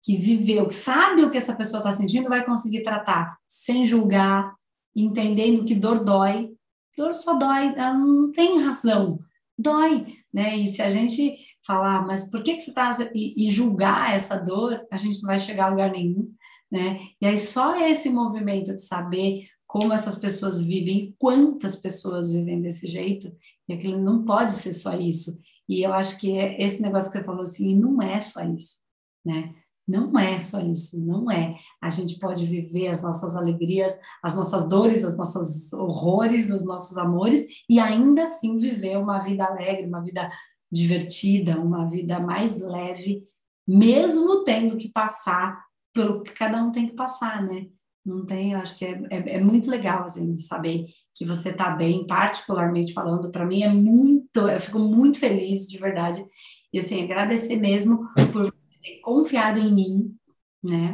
que 0.02 0.16
viveu, 0.16 0.70
que 0.70 0.74
sabe 0.74 1.22
o 1.22 1.30
que 1.30 1.38
essa 1.38 1.54
pessoa 1.54 1.80
está 1.80 1.92
sentindo, 1.92 2.30
vai 2.30 2.46
conseguir 2.46 2.82
tratar 2.82 3.38
sem 3.46 3.84
julgar, 3.84 4.56
entendendo 4.96 5.66
que 5.66 5.76
dor 5.76 6.02
dói. 6.02 6.50
Dor 6.96 7.14
só 7.14 7.34
dói, 7.34 7.74
ela 7.76 7.94
não 7.94 8.32
tem 8.32 8.62
razão, 8.62 9.20
dói, 9.60 10.16
né? 10.34 10.56
E 10.56 10.66
se 10.66 10.82
a 10.82 10.90
gente 10.90 11.36
falar, 11.68 12.08
mas 12.08 12.32
por 12.32 12.42
que, 12.42 12.54
que 12.54 12.62
você 12.62 12.70
está. 12.70 12.90
E, 13.14 13.46
e 13.46 13.52
julgar 13.52 14.16
essa 14.16 14.38
dor, 14.38 14.82
a 14.90 14.96
gente 14.96 15.22
não 15.22 15.28
vai 15.28 15.38
chegar 15.38 15.66
a 15.66 15.70
lugar 15.72 15.92
nenhum, 15.92 16.32
né? 16.72 17.02
E 17.20 17.28
aí 17.28 17.38
só 17.38 17.78
esse 17.82 18.10
movimento 18.10 18.74
de 18.74 18.82
saber 18.82 19.50
como 19.76 19.92
essas 19.92 20.18
pessoas 20.18 20.62
vivem, 20.62 21.14
quantas 21.20 21.76
pessoas 21.76 22.32
vivem 22.32 22.62
desse 22.62 22.88
jeito, 22.88 23.30
e 23.68 23.74
aquilo 23.74 24.02
não 24.02 24.24
pode 24.24 24.54
ser 24.54 24.72
só 24.72 24.98
isso. 24.98 25.38
E 25.68 25.86
eu 25.86 25.92
acho 25.92 26.18
que 26.18 26.32
é 26.38 26.64
esse 26.64 26.82
negócio 26.82 27.12
que 27.12 27.18
você 27.18 27.24
falou 27.26 27.42
assim, 27.42 27.78
não 27.78 28.02
é 28.02 28.22
só 28.22 28.42
isso, 28.46 28.78
né? 29.26 29.54
Não 29.86 30.18
é 30.18 30.40
só 30.40 30.62
isso, 30.62 31.06
não 31.06 31.30
é. 31.30 31.58
A 31.82 31.90
gente 31.90 32.18
pode 32.20 32.46
viver 32.46 32.88
as 32.88 33.04
nossas 33.04 33.36
alegrias, 33.36 34.00
as 34.24 34.34
nossas 34.38 34.70
dores, 34.70 35.04
os 35.04 35.18
nossos 35.18 35.74
horrores, 35.74 36.50
os 36.50 36.64
nossos 36.64 36.98
amores, 36.98 37.66
e 37.70 37.78
ainda 37.78 38.24
assim 38.24 38.56
viver 38.56 38.98
uma 38.98 39.20
vida 39.20 39.44
alegre, 39.44 39.88
uma 39.88 40.02
vida 40.02 40.32
divertida, 40.72 41.60
uma 41.60 41.90
vida 41.90 42.18
mais 42.18 42.62
leve, 42.62 43.24
mesmo 43.68 44.46
tendo 44.46 44.78
que 44.78 44.88
passar 44.88 45.66
pelo 45.94 46.24
que 46.24 46.32
cada 46.32 46.64
um 46.64 46.72
tem 46.72 46.88
que 46.88 46.96
passar, 46.96 47.44
né? 47.44 47.68
Não 48.06 48.24
tem, 48.24 48.52
eu 48.52 48.60
acho 48.60 48.78
que 48.78 48.86
é, 48.86 49.02
é, 49.10 49.36
é, 49.38 49.42
muito 49.42 49.70
legal, 49.70 50.04
assim, 50.04 50.36
saber 50.36 50.86
que 51.16 51.26
você 51.26 51.50
está 51.50 51.72
bem, 51.72 52.06
particularmente 52.06 52.94
falando, 52.94 53.32
para 53.32 53.46
mim 53.46 53.64
é 53.64 53.70
muito, 53.70 54.48
eu 54.48 54.60
fico 54.60 54.78
muito 54.78 55.20
feliz, 55.20 55.68
de 55.68 55.80
verdade, 55.80 56.24
e 56.72 56.78
assim, 56.78 57.04
agradecer 57.04 57.56
mesmo 57.56 58.08
por 58.32 58.54
ter 58.80 59.00
confiado 59.02 59.60
em 59.60 59.74
mim, 59.74 60.16
né, 60.64 60.94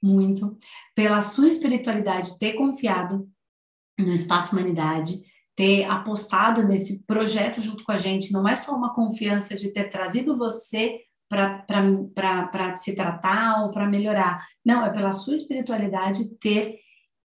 muito, 0.00 0.56
pela 0.94 1.20
sua 1.20 1.48
espiritualidade, 1.48 2.38
ter 2.38 2.52
confiado 2.52 3.28
no 3.98 4.12
Espaço 4.12 4.54
Humanidade, 4.54 5.20
ter 5.56 5.84
apostado 5.84 6.62
nesse 6.62 7.04
projeto 7.04 7.60
junto 7.60 7.82
com 7.82 7.90
a 7.90 7.96
gente, 7.96 8.32
não 8.32 8.48
é 8.48 8.54
só 8.54 8.74
uma 8.76 8.94
confiança 8.94 9.56
de 9.56 9.72
ter 9.72 9.88
trazido 9.88 10.38
você 10.38 11.00
para 11.32 12.74
se 12.74 12.94
tratar 12.94 13.62
ou 13.62 13.70
para 13.70 13.88
melhorar. 13.88 14.46
Não, 14.64 14.84
é 14.84 14.90
pela 14.90 15.12
sua 15.12 15.34
espiritualidade 15.34 16.28
ter 16.38 16.78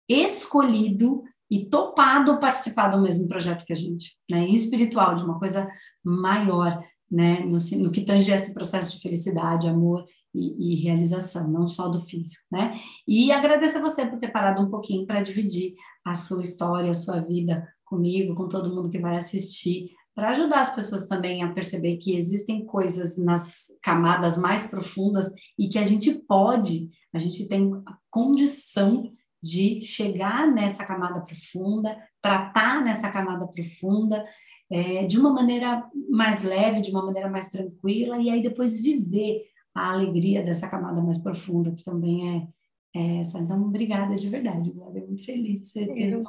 escolhido 0.08 1.22
e 1.50 1.68
topado 1.68 2.38
participar 2.38 2.88
do 2.88 3.00
mesmo 3.00 3.28
projeto 3.28 3.64
que 3.64 3.72
a 3.72 3.76
gente, 3.76 4.16
né? 4.30 4.46
Espiritual, 4.48 5.14
de 5.14 5.22
uma 5.22 5.38
coisa 5.38 5.68
maior, 6.04 6.82
né? 7.10 7.40
No, 7.40 7.56
no 7.82 7.90
que 7.90 8.04
tange 8.04 8.30
esse 8.30 8.52
processo 8.52 8.96
de 8.96 9.02
felicidade, 9.02 9.68
amor 9.68 10.04
e, 10.34 10.72
e, 10.72 10.82
realização, 10.82 11.48
não 11.50 11.66
só 11.66 11.88
do 11.88 12.00
físico, 12.00 12.44
né? 12.50 12.78
E 13.06 13.32
agradeço 13.32 13.78
a 13.78 13.82
você 13.82 14.04
por 14.04 14.18
ter 14.18 14.32
parado 14.32 14.62
um 14.62 14.70
pouquinho 14.70 15.06
para 15.06 15.22
dividir 15.22 15.74
a 16.04 16.12
sua 16.12 16.42
história, 16.42 16.90
a 16.90 16.94
sua 16.94 17.20
vida 17.20 17.66
comigo, 17.84 18.34
com 18.34 18.48
todo 18.48 18.74
mundo 18.74 18.90
que 18.90 18.98
vai 18.98 19.16
assistir, 19.16 19.84
para 20.14 20.30
ajudar 20.30 20.60
as 20.60 20.74
pessoas 20.74 21.06
também 21.06 21.42
a 21.42 21.52
perceber 21.52 21.96
que 21.96 22.16
existem 22.16 22.64
coisas 22.64 23.18
nas 23.18 23.66
camadas 23.82 24.38
mais 24.38 24.66
profundas 24.66 25.32
e 25.58 25.68
que 25.68 25.78
a 25.78 25.82
gente 25.82 26.14
pode, 26.14 26.86
a 27.12 27.18
gente 27.18 27.48
tem 27.48 27.70
a 27.86 27.96
condição 28.10 29.12
de 29.42 29.82
chegar 29.82 30.50
nessa 30.50 30.86
camada 30.86 31.20
profunda, 31.20 31.98
tratar 32.22 32.82
nessa 32.82 33.10
camada 33.10 33.46
profunda 33.46 34.24
é, 34.70 35.04
de 35.04 35.18
uma 35.18 35.30
maneira 35.30 35.84
mais 36.08 36.44
leve, 36.44 36.80
de 36.80 36.90
uma 36.90 37.04
maneira 37.04 37.28
mais 37.28 37.48
tranquila, 37.48 38.16
e 38.18 38.30
aí 38.30 38.42
depois 38.42 38.80
viver 38.80 39.42
a 39.74 39.92
alegria 39.92 40.42
dessa 40.42 40.70
camada 40.70 41.02
mais 41.02 41.18
profunda, 41.18 41.72
que 41.72 41.82
também 41.82 42.48
é, 42.94 42.98
é 42.98 43.16
essa. 43.18 43.38
Então, 43.38 43.60
obrigada 43.62 44.14
de 44.14 44.28
verdade, 44.28 44.72
Glória, 44.72 45.04
muito 45.04 45.24
feliz 45.24 45.60
de 45.60 45.68
ser 45.68 45.90
eu, 45.90 46.22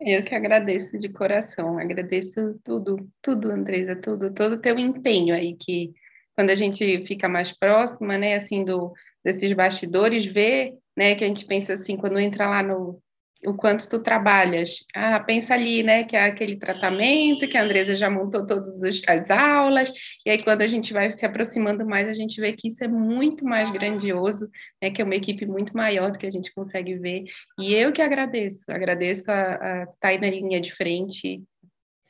eu 0.00 0.22
que 0.24 0.34
agradeço 0.34 0.98
de 0.98 1.08
coração, 1.08 1.78
agradeço 1.78 2.58
tudo, 2.64 3.08
tudo, 3.22 3.50
Andresa, 3.50 3.96
tudo, 3.96 4.32
todo 4.32 4.54
o 4.54 4.60
teu 4.60 4.78
empenho 4.78 5.34
aí, 5.34 5.56
que 5.56 5.92
quando 6.34 6.50
a 6.50 6.54
gente 6.54 7.06
fica 7.06 7.28
mais 7.28 7.52
próxima, 7.52 8.18
né, 8.18 8.34
assim, 8.34 8.64
do, 8.64 8.92
desses 9.24 9.52
bastidores, 9.52 10.26
ver 10.26 10.74
né? 10.96 11.14
Que 11.14 11.24
a 11.24 11.28
gente 11.28 11.44
pensa 11.44 11.74
assim, 11.74 11.96
quando 11.96 12.18
entra 12.18 12.48
lá 12.48 12.62
no 12.62 13.00
o 13.44 13.54
quanto 13.54 13.88
tu 13.88 14.02
trabalhas. 14.02 14.84
Ah, 14.94 15.20
pensa 15.20 15.54
ali, 15.54 15.82
né, 15.82 16.04
que 16.04 16.16
é 16.16 16.24
aquele 16.24 16.56
tratamento, 16.56 17.48
que 17.48 17.56
a 17.56 17.62
Andresa 17.62 17.94
já 17.94 18.10
montou 18.10 18.46
todas 18.46 18.82
as 19.06 19.30
aulas, 19.30 19.92
e 20.24 20.30
aí 20.30 20.42
quando 20.42 20.62
a 20.62 20.66
gente 20.66 20.92
vai 20.92 21.12
se 21.12 21.26
aproximando 21.26 21.84
mais, 21.84 22.08
a 22.08 22.12
gente 22.12 22.40
vê 22.40 22.52
que 22.52 22.68
isso 22.68 22.82
é 22.82 22.88
muito 22.88 23.44
mais 23.44 23.70
grandioso, 23.70 24.50
né, 24.82 24.90
que 24.90 25.02
é 25.02 25.04
uma 25.04 25.14
equipe 25.14 25.46
muito 25.46 25.76
maior 25.76 26.10
do 26.10 26.18
que 26.18 26.26
a 26.26 26.30
gente 26.30 26.52
consegue 26.54 26.96
ver. 26.96 27.24
E 27.58 27.74
eu 27.74 27.92
que 27.92 28.02
agradeço, 28.02 28.70
agradeço 28.70 29.30
a, 29.30 29.84
estar 29.92 30.08
aí 30.08 30.20
na 30.20 30.30
linha 30.30 30.60
de 30.60 30.72
frente, 30.72 31.42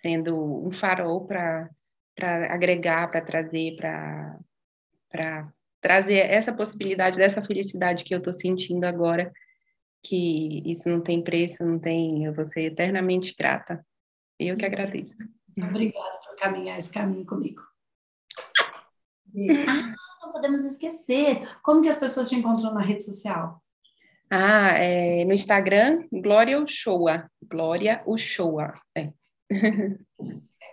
sendo 0.02 0.66
um 0.66 0.70
farol 0.70 1.26
para 1.26 1.68
agregar, 2.48 3.10
para 3.10 3.20
trazer, 3.20 3.76
para 3.76 5.48
trazer 5.80 6.30
essa 6.30 6.52
possibilidade 6.52 7.18
dessa 7.18 7.42
felicidade 7.42 8.04
que 8.04 8.14
eu 8.14 8.18
estou 8.18 8.32
sentindo 8.32 8.84
agora, 8.84 9.32
que 10.02 10.62
isso 10.70 10.88
não 10.88 11.00
tem 11.00 11.22
preço, 11.22 11.64
não 11.64 11.78
tem, 11.78 12.24
eu 12.24 12.34
vou 12.34 12.44
ser 12.44 12.62
eternamente 12.62 13.34
grata. 13.36 13.84
Eu 14.38 14.56
que 14.56 14.64
agradeço. 14.64 15.16
Obrigada 15.58 16.18
por 16.24 16.36
caminhar 16.36 16.78
esse 16.78 16.92
caminho 16.92 17.24
comigo. 17.24 17.62
Ah, 19.68 19.94
não 20.22 20.32
podemos 20.32 20.64
esquecer. 20.64 21.40
Como 21.62 21.82
que 21.82 21.88
as 21.88 21.98
pessoas 21.98 22.28
te 22.28 22.36
encontram 22.36 22.72
na 22.72 22.82
rede 22.82 23.04
social? 23.04 23.62
Ah, 24.30 24.70
é, 24.70 25.24
no 25.24 25.32
Instagram, 25.32 26.06
Glória 26.12 26.60
Uchoa. 26.60 27.30
Glória 27.42 28.02
Uchoa. 28.06 28.74
É. 28.94 29.12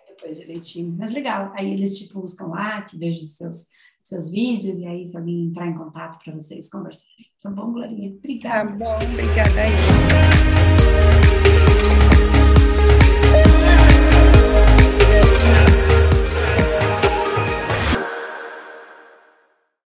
Depois 0.07 0.37
direitinho. 0.37 0.95
Mas 0.97 1.11
legal. 1.11 1.53
Aí 1.55 1.71
eles 1.71 1.97
te 1.97 2.11
buscam 2.11 2.47
lá, 2.47 2.81
que 2.81 2.97
vejo 2.97 3.21
os 3.21 3.37
seus 3.37 3.67
seus 4.03 4.29
vídeos, 4.29 4.79
e 4.79 4.87
aí 4.87 5.05
se 5.07 5.17
alguém 5.17 5.45
entrar 5.45 5.67
em 5.67 5.73
contato 5.73 6.23
para 6.23 6.33
vocês 6.33 6.69
conversarem. 6.69 7.25
Tá 7.41 7.49
bom, 7.49 7.71
Glorinha? 7.71 8.11
Obrigada. 8.11 8.69
Tá 8.69 8.75
bom, 8.75 8.95
obrigada 8.95 9.61
aí. 9.61 11.52